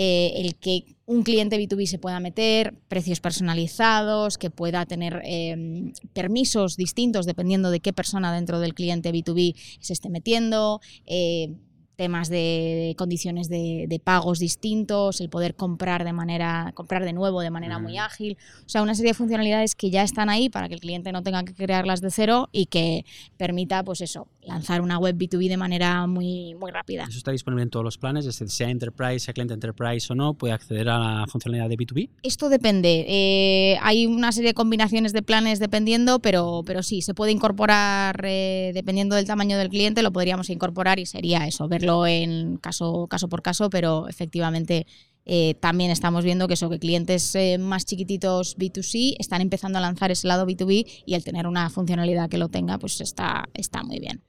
eh, 0.00 0.32
el 0.36 0.54
que 0.54 0.96
un 1.06 1.22
cliente 1.22 1.58
B2B 1.58 1.86
se 1.86 1.98
pueda 1.98 2.20
meter, 2.20 2.74
precios 2.88 3.18
personalizados, 3.18 4.38
que 4.38 4.50
pueda 4.50 4.86
tener 4.86 5.22
em, 5.24 5.92
permisos 6.12 6.76
distintos 6.76 7.26
dependiendo 7.26 7.70
de 7.70 7.80
qué 7.80 7.92
persona 7.92 8.32
dentro 8.32 8.60
del 8.60 8.74
cliente 8.74 9.12
B2B 9.12 9.56
se 9.80 9.92
esté 9.92 10.08
metiendo, 10.10 10.80
eh, 11.06 11.56
temas 11.98 12.28
de 12.28 12.94
condiciones 12.96 13.48
de, 13.48 14.00
pagos 14.04 14.38
distintos, 14.38 15.20
el 15.20 15.28
poder 15.28 15.56
comprar 15.56 16.04
de 16.04 16.12
manera, 16.12 16.70
comprar 16.74 17.04
de 17.04 17.12
nuevo 17.12 17.40
de 17.40 17.50
manera 17.50 17.80
muy 17.80 17.98
ágil. 17.98 18.38
O 18.64 18.68
sea, 18.68 18.82
una 18.82 18.94
serie 18.94 19.10
de 19.10 19.14
funcionalidades 19.14 19.74
que 19.74 19.90
ya 19.90 20.04
están 20.04 20.28
ahí 20.28 20.48
para 20.48 20.68
que 20.68 20.74
el 20.74 20.80
cliente 20.80 21.10
no 21.10 21.24
tenga 21.24 21.42
que 21.42 21.52
crearlas 21.52 22.00
de 22.00 22.12
cero 22.12 22.50
y 22.52 22.66
que 22.66 23.04
permita, 23.36 23.82
pues 23.82 24.00
eso, 24.00 24.28
lanzar 24.48 24.80
una 24.80 24.98
web 24.98 25.16
B2B 25.16 25.48
de 25.48 25.56
manera 25.56 26.06
muy, 26.06 26.54
muy 26.54 26.70
rápida. 26.70 27.04
Eso 27.08 27.18
está 27.18 27.30
disponible 27.30 27.62
en 27.62 27.70
todos 27.70 27.84
los 27.84 27.98
planes, 27.98 28.26
es 28.26 28.38
decir, 28.38 28.50
sea 28.50 28.70
Enterprise, 28.70 29.20
sea 29.20 29.34
cliente 29.34 29.54
Enterprise 29.54 30.12
o 30.12 30.16
no, 30.16 30.34
puede 30.34 30.54
acceder 30.54 30.88
a 30.88 30.98
la 30.98 31.26
funcionalidad 31.28 31.68
de 31.68 31.76
B2B. 31.76 32.10
Esto 32.22 32.48
depende. 32.48 33.04
Eh, 33.08 33.78
hay 33.82 34.06
una 34.06 34.32
serie 34.32 34.50
de 34.50 34.54
combinaciones 34.54 35.12
de 35.12 35.22
planes 35.22 35.58
dependiendo, 35.58 36.18
pero, 36.20 36.62
pero 36.66 36.82
sí, 36.82 37.02
se 37.02 37.14
puede 37.14 37.32
incorporar 37.32 38.20
eh, 38.24 38.72
dependiendo 38.74 39.16
del 39.16 39.26
tamaño 39.26 39.58
del 39.58 39.68
cliente, 39.68 40.02
lo 40.02 40.12
podríamos 40.12 40.50
incorporar 40.50 40.98
y 40.98 41.06
sería 41.06 41.46
eso, 41.46 41.68
verlo 41.68 42.06
en 42.06 42.56
caso, 42.56 43.06
caso 43.08 43.28
por 43.28 43.42
caso, 43.42 43.70
pero 43.70 44.08
efectivamente 44.08 44.86
eh, 45.30 45.56
también 45.60 45.90
estamos 45.90 46.24
viendo 46.24 46.48
que, 46.48 46.54
eso, 46.54 46.70
que 46.70 46.78
clientes 46.78 47.34
eh, 47.34 47.58
más 47.58 47.84
chiquititos 47.84 48.56
B2C 48.56 49.16
están 49.18 49.42
empezando 49.42 49.76
a 49.76 49.82
lanzar 49.82 50.10
ese 50.10 50.26
lado 50.26 50.46
B2B 50.46 50.86
y 51.04 51.14
el 51.14 51.22
tener 51.22 51.46
una 51.46 51.68
funcionalidad 51.68 52.30
que 52.30 52.38
lo 52.38 52.48
tenga, 52.48 52.78
pues 52.78 53.02
está, 53.02 53.46
está 53.52 53.82
muy 53.82 53.98
bien. 53.98 54.22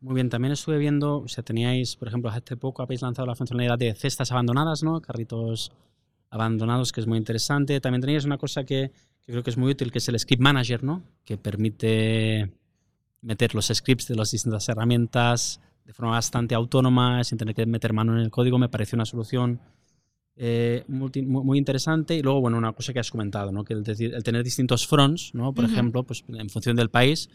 Muy 0.00 0.14
bien, 0.14 0.30
también 0.30 0.52
estuve 0.52 0.78
viendo, 0.78 1.18
o 1.18 1.28
sea, 1.28 1.44
teníais, 1.44 1.96
por 1.96 2.08
ejemplo, 2.08 2.30
hace 2.30 2.56
poco 2.56 2.82
habéis 2.82 3.02
lanzado 3.02 3.26
la 3.26 3.34
funcionalidad 3.34 3.78
de 3.78 3.94
cestas 3.94 4.32
abandonadas, 4.32 4.82
¿no? 4.82 5.00
Carritos 5.00 5.72
abandonados, 6.30 6.92
que 6.92 7.00
es 7.00 7.06
muy 7.06 7.18
interesante. 7.18 7.80
También 7.80 8.00
teníais 8.00 8.24
una 8.24 8.38
cosa 8.38 8.64
que, 8.64 8.92
que 9.20 9.32
creo 9.32 9.42
que 9.42 9.50
es 9.50 9.58
muy 9.58 9.72
útil, 9.72 9.92
que 9.92 9.98
es 9.98 10.08
el 10.08 10.18
Script 10.18 10.40
Manager, 10.42 10.82
¿no? 10.82 11.02
Que 11.24 11.36
permite 11.36 12.50
meter 13.20 13.54
los 13.54 13.66
scripts 13.66 14.08
de 14.08 14.16
las 14.16 14.30
distintas 14.30 14.68
herramientas 14.68 15.60
de 15.84 15.92
forma 15.92 16.12
bastante 16.12 16.54
autónoma, 16.54 17.24
sin 17.24 17.36
tener 17.36 17.54
que 17.54 17.66
meter 17.66 17.92
mano 17.92 18.12
en 18.12 18.20
el 18.20 18.30
código, 18.30 18.58
me 18.58 18.68
pareció 18.68 18.96
una 18.96 19.04
solución 19.04 19.60
eh, 20.36 20.84
muy, 20.86 21.58
interesante. 21.58 22.14
Y 22.14 22.22
luego, 22.22 22.40
bueno, 22.40 22.58
una 22.58 22.72
cosa 22.72 22.92
que 22.92 23.00
has 23.00 23.10
comentado, 23.10 23.50
¿no? 23.50 23.64
que 23.64 23.74
el, 23.74 23.84
el 23.86 24.22
tener 24.22 24.44
distintos 24.44 24.86
fronts, 24.86 25.34
¿no? 25.34 25.52
por 25.52 25.64
ejemplo, 25.64 26.04
pues 26.04 26.24
en 26.28 26.48
función 26.48 26.76
del 26.76 26.90
país, 26.90 27.28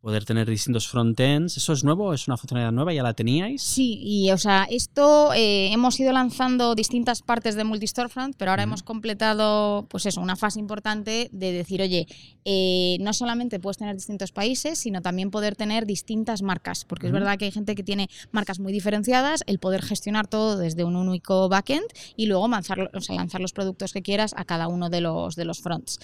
poder 0.00 0.24
tener 0.24 0.48
distintos 0.48 0.88
frontends. 0.88 1.56
¿Eso 1.56 1.72
es 1.72 1.82
nuevo? 1.82 2.14
¿Es 2.14 2.28
una 2.28 2.36
funcionalidad 2.36 2.72
nueva? 2.72 2.92
¿Ya 2.92 3.02
la 3.02 3.14
teníais? 3.14 3.62
Sí, 3.62 3.98
y 4.00 4.30
o 4.30 4.38
sea, 4.38 4.66
esto 4.70 5.32
eh, 5.34 5.72
hemos 5.72 5.98
ido 5.98 6.12
lanzando 6.12 6.74
distintas 6.74 7.22
partes 7.22 7.56
de 7.56 7.64
Multistorefront, 7.64 8.36
pero 8.36 8.52
ahora 8.52 8.62
hemos 8.62 8.82
completado, 8.82 9.86
pues 9.88 10.06
eso, 10.06 10.20
una 10.20 10.36
fase 10.36 10.60
importante 10.60 11.28
de 11.32 11.52
decir, 11.52 11.82
oye, 11.82 12.06
eh, 12.44 12.96
no 13.00 13.12
solamente 13.12 13.58
puedes 13.58 13.78
tener 13.78 13.96
distintos 13.96 14.30
países, 14.30 14.78
sino 14.78 15.02
también 15.02 15.30
poder 15.30 15.56
tener 15.56 15.84
distintas 15.84 16.42
marcas, 16.42 16.84
porque 16.84 17.08
es 17.08 17.12
verdad 17.12 17.36
que 17.36 17.46
hay 17.46 17.52
gente 17.52 17.74
que 17.74 17.82
tiene 17.82 18.08
marcas 18.30 18.60
muy 18.60 18.72
diferenciadas, 18.72 19.42
el 19.46 19.58
poder 19.58 19.82
gestionar 19.82 20.28
todo 20.28 20.56
desde 20.56 20.84
un 20.84 20.94
único 20.94 21.48
backend 21.48 21.86
y 22.16 22.26
luego 22.26 22.46
lanzar, 22.46 22.90
o 22.94 23.00
sea, 23.00 23.16
lanzar 23.16 23.40
los 23.40 23.52
productos 23.52 23.92
que 23.92 24.02
quieras 24.02 24.32
a 24.36 24.44
cada 24.44 24.68
uno 24.68 24.90
de 24.90 25.00
los, 25.00 25.34
de 25.34 25.44
los 25.44 25.60
fronts. 25.60 25.98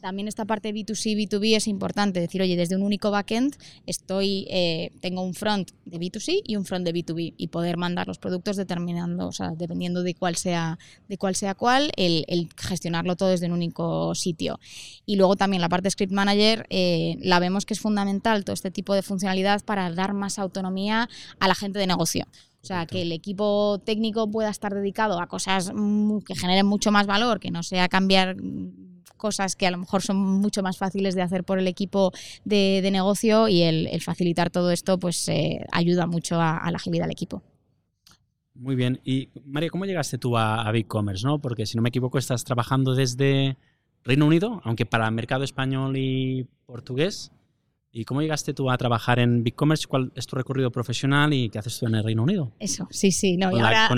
También 0.00 0.28
esta 0.28 0.44
parte 0.44 0.72
B2C, 0.72 1.16
B2B 1.16 1.56
es 1.56 1.66
importante, 1.66 2.20
decir, 2.20 2.42
oye, 2.42 2.56
desde 2.56 2.76
un 2.76 2.82
único 2.82 3.10
backend 3.10 3.39
estoy, 3.86 4.46
eh, 4.50 4.92
tengo 5.00 5.22
un 5.22 5.34
front 5.34 5.70
de 5.84 5.98
B2C 5.98 6.42
y 6.44 6.56
un 6.56 6.64
front 6.64 6.84
de 6.84 6.92
B2B 6.92 7.34
y 7.36 7.48
poder 7.48 7.76
mandar 7.76 8.06
los 8.08 8.18
productos 8.18 8.56
determinando, 8.56 9.28
o 9.28 9.32
sea, 9.32 9.50
dependiendo 9.50 10.02
de 10.02 10.14
cuál 10.14 10.36
sea, 10.36 10.78
de 11.08 11.18
cuál 11.18 11.34
sea 11.34 11.54
cuál, 11.54 11.92
el, 11.96 12.48
gestionarlo 12.56 13.16
todo 13.16 13.30
desde 13.30 13.46
un 13.46 13.52
único 13.52 14.14
sitio. 14.14 14.60
Y 15.06 15.16
luego 15.16 15.36
también 15.36 15.60
la 15.60 15.68
parte 15.68 15.84
de 15.84 15.90
Script 15.90 16.12
Manager, 16.12 16.66
eh, 16.70 17.16
la 17.20 17.38
vemos 17.38 17.66
que 17.66 17.74
es 17.74 17.80
fundamental 17.80 18.44
todo 18.44 18.54
este 18.54 18.70
tipo 18.70 18.94
de 18.94 19.02
funcionalidad 19.02 19.64
para 19.64 19.90
dar 19.90 20.14
más 20.14 20.38
autonomía 20.38 21.08
a 21.38 21.48
la 21.48 21.54
gente 21.54 21.78
de 21.78 21.86
negocio. 21.86 22.26
O 22.62 22.66
sea, 22.66 22.84
que 22.86 23.02
el 23.02 23.12
equipo 23.12 23.80
técnico 23.84 24.30
pueda 24.30 24.50
estar 24.50 24.74
dedicado 24.74 25.18
a 25.18 25.28
cosas 25.28 25.72
que 26.26 26.34
generen 26.34 26.66
mucho 26.66 26.92
más 26.92 27.06
valor, 27.06 27.40
que 27.40 27.50
no 27.50 27.62
sea 27.62 27.88
cambiar 27.88 28.36
cosas 29.20 29.54
que 29.54 29.68
a 29.68 29.70
lo 29.70 29.78
mejor 29.78 30.02
son 30.02 30.16
mucho 30.16 30.62
más 30.62 30.78
fáciles 30.78 31.14
de 31.14 31.22
hacer 31.22 31.44
por 31.44 31.60
el 31.60 31.68
equipo 31.68 32.10
de, 32.44 32.88
negocio 32.90 33.46
y 33.46 33.62
el, 33.62 34.00
facilitar 34.00 34.50
todo 34.50 34.72
esto 34.72 34.98
pues 34.98 35.28
eh, 35.28 35.64
ayuda 35.70 36.06
mucho 36.06 36.40
a, 36.40 36.68
la 36.70 36.76
agilidad 36.76 37.04
del 37.04 37.12
equipo. 37.12 37.42
Muy 38.54 38.74
bien. 38.74 39.00
Y 39.04 39.28
María, 39.44 39.70
¿cómo 39.70 39.84
llegaste 39.84 40.18
tú 40.18 40.36
a, 40.36 40.62
a 40.62 40.72
BigCommerce? 40.72 41.24
¿no? 41.26 41.38
Porque 41.38 41.66
si 41.66 41.76
no 41.76 41.82
me 41.82 41.90
equivoco, 41.90 42.18
estás 42.18 42.42
trabajando 42.44 42.94
desde 42.94 43.56
Reino 44.02 44.26
Unido, 44.26 44.60
aunque 44.64 44.86
para 44.86 45.10
mercado 45.10 45.44
español 45.44 45.96
y 45.96 46.46
portugués. 46.66 47.30
¿Y 47.92 48.04
cómo 48.04 48.22
llegaste 48.22 48.54
tú 48.54 48.70
a 48.70 48.78
trabajar 48.78 49.18
en 49.18 49.42
BigCommerce? 49.42 49.88
¿Cuál 49.88 50.12
es 50.14 50.24
tu 50.24 50.36
recorrido 50.36 50.70
profesional 50.70 51.34
y 51.34 51.48
qué 51.48 51.58
haces 51.58 51.76
tú 51.76 51.86
en 51.86 51.96
el 51.96 52.04
Reino 52.04 52.22
Unido? 52.22 52.52
Eso, 52.60 52.86
sí, 52.88 53.10
sí. 53.10 53.36
No, 53.36 53.50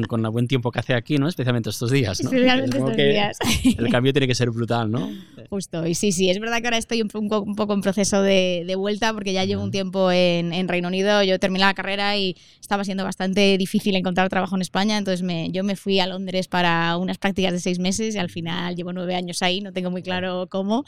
con, 0.09 0.25
el 0.25 0.31
buen 0.31 0.49
tiempo 0.49 0.71
que 0.73 0.79
hace 0.79 0.95
aquí, 0.95 1.19
¿no? 1.19 1.29
Especialmente 1.29 1.69
estos 1.69 1.91
días, 1.91 2.23
¿no? 2.23 2.31
Especialmente 2.31 2.79
estos 2.79 2.97
días. 2.97 3.39
El 3.79 3.91
cambio 3.91 4.15
tiene 4.15 4.27
que 4.27 4.35
ser 4.35 4.51
brutal, 4.51 4.91
¿no? 4.91 5.11
Justo, 5.51 5.87
y 5.87 5.95
sí, 5.95 6.11
sí. 6.11 6.31
Es 6.31 6.41
verdad 6.41 6.63
que 6.63 6.69
ahora 6.69 6.79
estoy 6.79 7.03
un, 7.03 7.09
poco 7.09 7.75
en 7.75 7.83
proceso 7.83 8.23
de, 8.23 8.73
vuelta 8.79 9.13
porque 9.13 9.35
ya 9.35 9.45
llevo 9.45 9.63
un 9.63 9.71
tiempo 9.71 10.11
en, 10.11 10.69
Reino 10.69 10.89
Unido. 10.89 11.23
Yo 11.23 11.39
terminé 11.39 11.67
la 11.67 11.75
carrera 11.75 12.17
y 12.17 12.35
estaba 12.61 12.85
siendo 12.85 13.05
bastante 13.05 13.59
difícil 13.59 13.95
encontrar 13.95 14.31
trabajo 14.31 14.57
en 14.57 14.63
España, 14.63 14.97
entonces 14.97 15.23
me, 15.23 15.51
yo 15.51 15.65
me 15.65 15.77
fui 15.77 16.01
a 16.01 16.07
Londres 16.07 16.49
para 16.49 16.97
unas 16.97 17.19
prácticas 17.19 17.53
de 17.53 17.61
seis 17.61 17.79
meses 17.79 18.15
y 18.15 18.19
al 18.19 18.31
final 18.31 18.75
llevo 18.75 18.95
nueve 18.95 19.15
años 19.15 19.43
ahí, 19.43 19.61
no 19.61 19.73
tengo 19.75 19.91
muy 19.91 20.03
claro 20.03 20.47
cómo, 20.49 20.85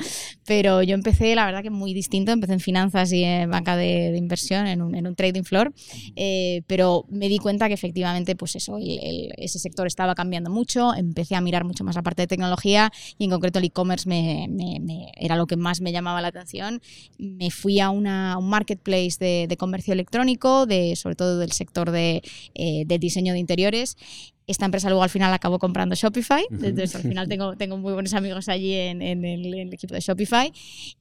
pero 0.47 0.83
yo 0.83 0.95
empecé, 0.95 1.35
la 1.35 1.45
verdad 1.45 1.63
que 1.63 1.69
muy 1.69 1.93
distinto, 1.93 2.33
empecé 2.33 2.55
en 2.55 2.61
finanzas 2.61 2.94
y 3.13 3.25
en 3.25 3.51
banca 3.51 3.77
de, 3.77 4.17
inversión, 4.17 4.67
en 4.67 4.83
un, 4.83 4.95
en 4.95 5.07
un, 5.07 5.15
trading 5.15 5.43
floor, 5.43 5.73
eh, 6.17 6.63
pero 6.67 7.05
me 7.09 7.29
di 7.29 7.39
cuenta 7.39 7.69
que 7.69 7.75
efectivamente 7.75 8.37
pues 8.37 8.57
eso, 8.57 8.79
ese 8.81 9.59
sector 9.59 9.87
estaba 9.87 10.15
cambiando 10.15 10.51
mucho, 10.51 10.95
empecé 10.95 11.35
a 11.35 11.41
mirar 11.41 11.65
mucho 11.65 11.85
más 11.85 11.97
la 11.97 12.03
parte 12.03 12.23
de 12.23 12.27
tecnología 12.27 12.93
y 13.19 13.25
en 13.25 13.31
concreto 13.31 13.59
el 13.59 13.67
e-commerce 13.67 14.09
me, 14.09 14.47
me, 14.49 15.13
era 15.17 15.37
lo 15.37 15.47
que 15.47 15.57
más 15.57 15.81
me 15.81 15.93
llamaba 15.93 16.21
la 16.21 16.29
atención. 16.29 16.81
Me 17.19 17.51
fui 17.51 17.81
a 17.81 17.91
una, 17.91 18.39
un 18.39 18.49
marketplace 18.49 19.17
de, 19.19 19.47
de 19.49 19.57
comercio 19.57 19.93
electrónico, 19.93 20.67
de, 20.67 20.97
sobre 20.97 21.17
todo 21.17 21.39
del 21.39 21.53
sector 21.53 21.93
eh, 21.95 22.23
de, 22.87 22.99
diseño 22.99 23.33
de 23.33 23.39
interiores 23.39 23.97
esta 24.47 24.65
empresa 24.65 24.89
luego 24.89 25.03
al 25.03 25.11
final 25.11 25.33
acabó 25.33 25.59
comprando 25.59 25.95
Shopify, 25.95 26.45
entonces 26.51 26.95
al 26.95 27.03
final 27.03 27.29
tengo, 27.29 27.57
tengo 27.57 27.77
muy 27.79 27.93
buenos 27.93 28.15
amigos 28.15 28.49
allí 28.49 28.75
en, 28.75 29.03
el, 29.03 29.73
equipo 29.73 29.95
de 29.95 30.01
Shopify. 30.01 30.53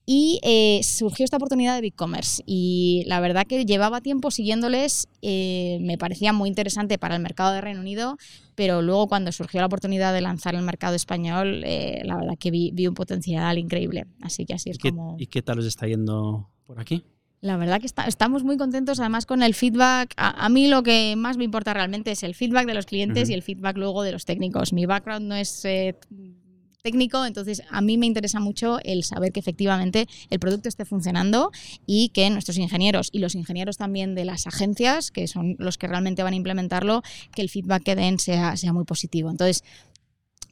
Y 0.05 0.39
eh, 0.43 0.81
surgió 0.83 1.23
esta 1.23 1.37
oportunidad 1.37 1.75
de 1.75 1.81
BigCommerce 1.81 2.43
y 2.45 3.03
la 3.07 3.19
verdad 3.19 3.45
que 3.45 3.65
llevaba 3.65 4.01
tiempo 4.01 4.31
siguiéndoles, 4.31 5.07
eh, 5.21 5.77
me 5.81 5.97
parecía 5.97 6.33
muy 6.33 6.49
interesante 6.49 6.97
para 6.97 7.15
el 7.15 7.21
mercado 7.21 7.53
de 7.53 7.61
Reino 7.61 7.79
Unido, 7.79 8.17
pero 8.55 8.81
luego 8.81 9.07
cuando 9.07 9.31
surgió 9.31 9.59
la 9.59 9.67
oportunidad 9.67 10.13
de 10.13 10.21
lanzar 10.21 10.55
el 10.55 10.61
mercado 10.61 10.95
español, 10.95 11.61
la 11.61 12.15
verdad 12.15 12.37
que 12.37 12.51
vi, 12.51 12.71
vi, 12.73 12.87
un 12.87 12.93
potencial 12.93 13.57
increíble, 13.57 14.05
así 14.21 14.45
que 14.45 14.53
así 14.53 14.69
es 14.69 14.77
como... 14.77 15.15
¿Y 15.19 15.27
qué 15.27 15.41
tal 15.41 15.59
os 15.59 15.65
está 15.65 15.87
yendo 15.87 16.49
por 16.65 16.79
aquí? 16.79 17.03
La 17.43 17.57
verdad 17.57 17.81
que 17.81 17.87
estamos 18.07 18.45
muy 18.45 18.55
contentos 18.55 19.01
además 19.01 19.25
con 19.25 19.43
el 19.43 19.53
feedback. 19.53 20.13
A, 20.15 20.47
mí 20.47 20.69
lo 20.69 20.81
que 20.81 21.15
más 21.17 21.35
me 21.35 21.43
importa 21.43 21.73
realmente 21.73 22.11
es 22.11 22.23
el 22.23 22.35
feedback 22.35 22.65
de 22.65 22.73
los 22.73 22.85
clientes 22.85 23.29
y 23.29 23.33
el 23.33 23.43
feedback 23.43 23.77
luego 23.77 24.01
de 24.01 24.13
los 24.13 24.23
técnicos. 24.23 24.71
Mi 24.71 24.85
background 24.85 25.27
no 25.27 25.35
es 25.35 25.65
eh, 25.65 25.93
técnico, 26.83 27.25
entonces 27.25 27.61
a 27.69 27.81
mí 27.81 27.97
me 27.97 28.05
interesa 28.05 28.39
mucho 28.39 28.79
el 28.85 29.03
saber 29.03 29.33
que 29.33 29.41
efectivamente 29.41 30.07
el 30.29 30.39
producto 30.39 30.69
esté 30.69 30.85
funcionando 30.85 31.51
y 31.85 32.09
que 32.13 32.29
nuestros 32.29 32.57
ingenieros 32.57 33.09
y 33.11 33.19
los 33.19 33.35
ingenieros 33.35 33.75
también 33.75 34.15
de 34.15 34.23
las 34.23 34.47
agencias, 34.47 35.11
que 35.11 35.27
son 35.27 35.57
los 35.59 35.77
que 35.77 35.87
realmente 35.87 36.23
van 36.23 36.31
a 36.31 36.37
implementarlo, 36.37 37.01
que 37.35 37.41
el 37.41 37.49
feedback 37.49 37.83
que 37.83 37.95
den 37.97 38.19
sea, 38.19 38.55
sea 38.55 38.71
muy 38.71 38.85
positivo. 38.85 39.29
Entonces, 39.29 39.65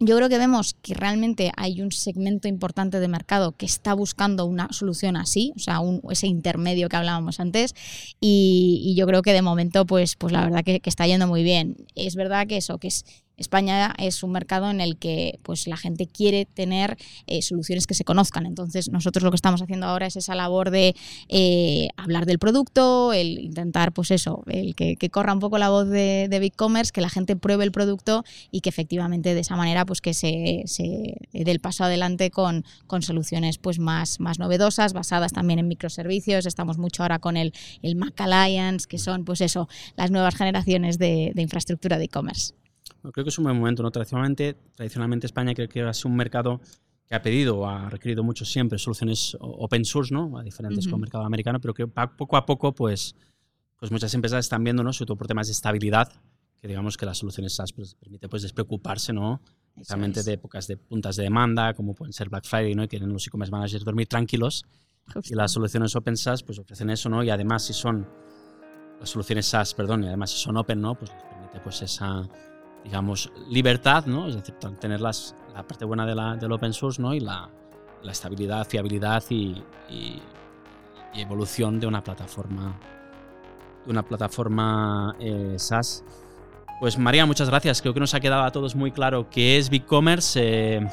yo 0.03 0.17
creo 0.17 0.29
que 0.29 0.39
vemos 0.39 0.75
que 0.81 0.95
realmente 0.95 1.51
hay 1.57 1.79
un 1.79 1.91
segmento 1.91 2.47
importante 2.47 2.99
de 2.99 3.07
mercado 3.07 3.51
que 3.51 3.67
está 3.67 3.93
buscando 3.93 4.45
una 4.45 4.67
solución 4.73 5.15
así, 5.15 5.53
o 5.55 5.59
sea, 5.59 5.79
ese 6.09 6.25
intermedio 6.25 6.89
que 6.89 6.95
hablábamos 6.95 7.39
antes, 7.39 7.75
y, 8.19 8.95
yo 8.97 9.05
creo 9.05 9.21
que 9.21 9.31
de 9.31 9.43
momento, 9.43 9.85
pues, 9.85 10.15
pues 10.15 10.33
la 10.33 10.43
verdad 10.43 10.63
que, 10.63 10.81
está 10.83 11.05
yendo 11.05 11.27
muy 11.27 11.43
bien. 11.43 11.77
Es 11.95 12.15
verdad 12.15 12.47
que 12.47 12.57
eso, 12.57 12.79
que 12.79 12.87
es 12.87 13.05
España 13.41 13.93
es 13.97 14.23
un 14.23 14.31
mercado 14.31 14.69
en 14.69 14.79
el 14.79 14.97
que 14.97 15.39
pues, 15.43 15.67
la 15.67 15.77
gente 15.77 16.07
quiere 16.07 16.45
tener 16.45 16.97
eh, 17.27 17.41
soluciones 17.41 17.87
que 17.87 17.93
se 17.93 18.03
conozcan. 18.03 18.45
Entonces, 18.45 18.89
nosotros 18.89 19.23
lo 19.23 19.31
que 19.31 19.35
estamos 19.35 19.61
haciendo 19.61 19.87
ahora 19.87 20.05
es 20.05 20.15
esa 20.15 20.35
labor 20.35 20.71
de 20.71 20.95
eh, 21.27 21.89
hablar 21.97 22.25
del 22.25 22.39
producto, 22.39 23.13
el 23.13 23.39
intentar, 23.39 23.91
pues 23.91 24.11
eso, 24.11 24.43
el 24.47 24.75
que, 24.75 24.97
corra 25.11 25.33
un 25.33 25.39
poco 25.39 25.57
la 25.57 25.69
voz 25.69 25.89
de, 25.89 26.27
de 26.29 26.39
BigCommerce, 26.39 26.93
que 26.93 27.01
la 27.01 27.09
gente 27.09 27.35
pruebe 27.35 27.65
el 27.65 27.71
producto 27.71 28.23
y 28.49 28.61
que 28.61 28.69
efectivamente 28.69 29.33
de 29.33 29.41
esa 29.41 29.57
manera 29.57 29.85
pues 29.85 29.99
que 29.99 30.13
se, 30.13 30.63
se 30.65 31.17
dé 31.33 31.51
el 31.51 31.59
paso 31.59 31.83
adelante 31.83 32.31
con, 32.31 32.63
con 32.87 33.01
soluciones 33.01 33.57
pues 33.57 33.79
más, 33.79 34.19
más 34.19 34.39
novedosas, 34.39 34.93
basadas 34.93 35.33
también 35.33 35.59
en 35.59 35.67
microservicios. 35.67 36.45
Estamos 36.45 36.77
mucho 36.77 37.03
ahora 37.03 37.19
con 37.19 37.35
el, 37.35 37.53
el 37.81 37.95
Mac 37.95 38.19
Alliance, 38.21 38.87
que 38.87 38.97
son 38.97 39.25
pues 39.25 39.41
eso, 39.41 39.67
las 39.97 40.11
nuevas 40.11 40.35
generaciones 40.35 40.97
de, 40.97 41.31
de 41.35 41.41
infraestructura 41.41 41.97
de 41.97 42.05
e-commerce 42.05 42.53
creo 43.01 43.23
que 43.23 43.29
es 43.29 43.37
un 43.37 43.45
buen 43.45 43.57
momento. 43.57 43.81
¿no? 43.83 43.91
Tradicionalmente, 43.91 44.55
tradicionalmente 44.75 45.25
España 45.25 45.53
creo 45.53 45.67
que 45.67 45.81
ha 45.81 45.93
sido 45.93 46.09
un 46.09 46.17
mercado 46.17 46.61
que 47.07 47.15
ha 47.15 47.21
pedido 47.21 47.59
o 47.59 47.67
ha 47.67 47.89
requerido 47.89 48.23
mucho 48.23 48.45
siempre 48.45 48.79
soluciones 48.79 49.35
open 49.39 49.83
source, 49.83 50.13
¿no? 50.13 50.37
A 50.37 50.43
diferentes 50.43 50.85
con 50.85 50.93
el 50.93 51.01
mercado 51.01 51.25
americano, 51.25 51.59
pero 51.59 51.73
que 51.73 51.85
poco 51.85 52.37
a 52.37 52.45
poco, 52.45 52.73
pues, 52.73 53.15
pues 53.77 53.91
muchas 53.91 54.13
empresas 54.13 54.45
están 54.45 54.63
viendo, 54.63 54.81
¿no? 54.81 54.93
Sobre 54.93 55.07
todo 55.07 55.17
por 55.17 55.27
temas 55.27 55.47
de 55.47 55.51
estabilidad, 55.51 56.09
que 56.55 56.69
digamos 56.69 56.95
que 56.95 57.05
las 57.05 57.17
soluciones 57.17 57.53
SaaS 57.53 57.73
pues, 57.73 57.95
permite 57.95 58.29
pues 58.29 58.43
despreocuparse, 58.43 59.11
¿no? 59.11 59.41
Realmente 59.75 60.23
de 60.23 60.33
épocas 60.33 60.67
de 60.67 60.77
puntas 60.77 61.17
de 61.17 61.23
demanda, 61.23 61.73
como 61.73 61.95
pueden 61.95 62.13
ser 62.13 62.29
Black 62.29 62.45
Friday, 62.45 62.75
¿no? 62.75 62.83
Y 62.83 62.87
quieren 62.87 63.11
los 63.11 63.27
e-commerce 63.27 63.51
managers 63.51 63.83
dormir 63.83 64.07
tranquilos. 64.07 64.63
Y 65.25 65.35
las 65.35 65.51
soluciones 65.51 65.93
open 65.97 66.15
SaaS 66.15 66.43
pues 66.43 66.59
ofrecen 66.59 66.89
eso, 66.91 67.09
¿no? 67.09 67.23
Y 67.23 67.29
además 67.29 67.65
si 67.65 67.73
son 67.73 68.07
las 69.01 69.09
soluciones 69.09 69.47
SaaS, 69.47 69.73
perdón, 69.73 70.05
y 70.05 70.07
además 70.07 70.31
si 70.31 70.37
son 70.37 70.55
open, 70.55 70.79
¿no? 70.79 70.95
Pues 70.95 71.11
les 71.11 71.23
permite 71.23 71.59
pues 71.59 71.81
esa 71.81 72.29
digamos, 72.83 73.31
libertad, 73.49 74.05
¿no? 74.05 74.27
Es 74.27 74.35
decir, 74.35 74.55
tener 74.79 75.01
las, 75.01 75.35
la 75.53 75.63
parte 75.63 75.85
buena 75.85 76.05
de 76.05 76.15
la, 76.15 76.35
del 76.35 76.51
open 76.51 76.73
source, 76.73 77.01
¿no? 77.01 77.13
Y 77.13 77.19
la, 77.19 77.49
la 78.03 78.11
estabilidad, 78.11 78.67
fiabilidad 78.67 79.23
y, 79.29 79.63
evolución 81.13 81.77
de 81.79 81.87
una 81.87 82.01
plataforma, 82.01 82.79
de 83.85 83.91
una 83.91 84.01
plataforma 84.03 85.13
eh, 85.19 85.55
SaaS. 85.57 86.05
Pues 86.79 86.97
María, 86.97 87.25
muchas 87.25 87.49
gracias. 87.49 87.81
Creo 87.81 87.93
que 87.93 87.99
nos 87.99 88.13
ha 88.13 88.21
quedado 88.21 88.43
a 88.43 88.51
todos 88.51 88.75
muy 88.75 88.91
claro 88.91 89.29
qué 89.29 89.57
es 89.57 89.69
BigCommerce, 89.69 90.77
eh, 90.77 90.87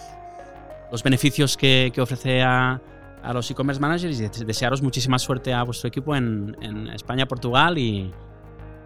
los 0.91 1.03
beneficios 1.05 1.57
que, 1.57 1.93
que 1.95 2.01
ofrece 2.01 2.43
a, 2.43 2.81
a 3.23 3.33
los 3.33 3.49
e-commerce 3.51 3.81
managers 3.81 4.21
y 4.21 4.45
desearos 4.45 4.83
muchísima 4.83 5.19
suerte 5.19 5.53
a 5.53 5.63
vuestro 5.63 5.89
equipo 5.89 6.17
en, 6.17 6.57
en 6.61 6.89
España, 6.89 7.27
Portugal 7.27 7.79
y, 7.79 8.13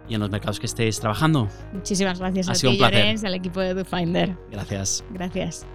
y 0.07 0.15
en 0.15 0.19
los 0.19 0.29
mercados 0.29 0.59
que 0.59 0.65
estéis 0.65 0.99
trabajando. 0.99 1.47
Muchísimas 1.73 2.19
gracias 2.19 2.49
a 2.49 2.53
ti, 2.53 2.77
Llorens, 2.77 3.23
al 3.23 3.35
equipo 3.35 3.59
de 3.59 3.73
DoFinder. 3.73 4.35
Gracias. 4.51 5.03
Gracias. 5.11 5.65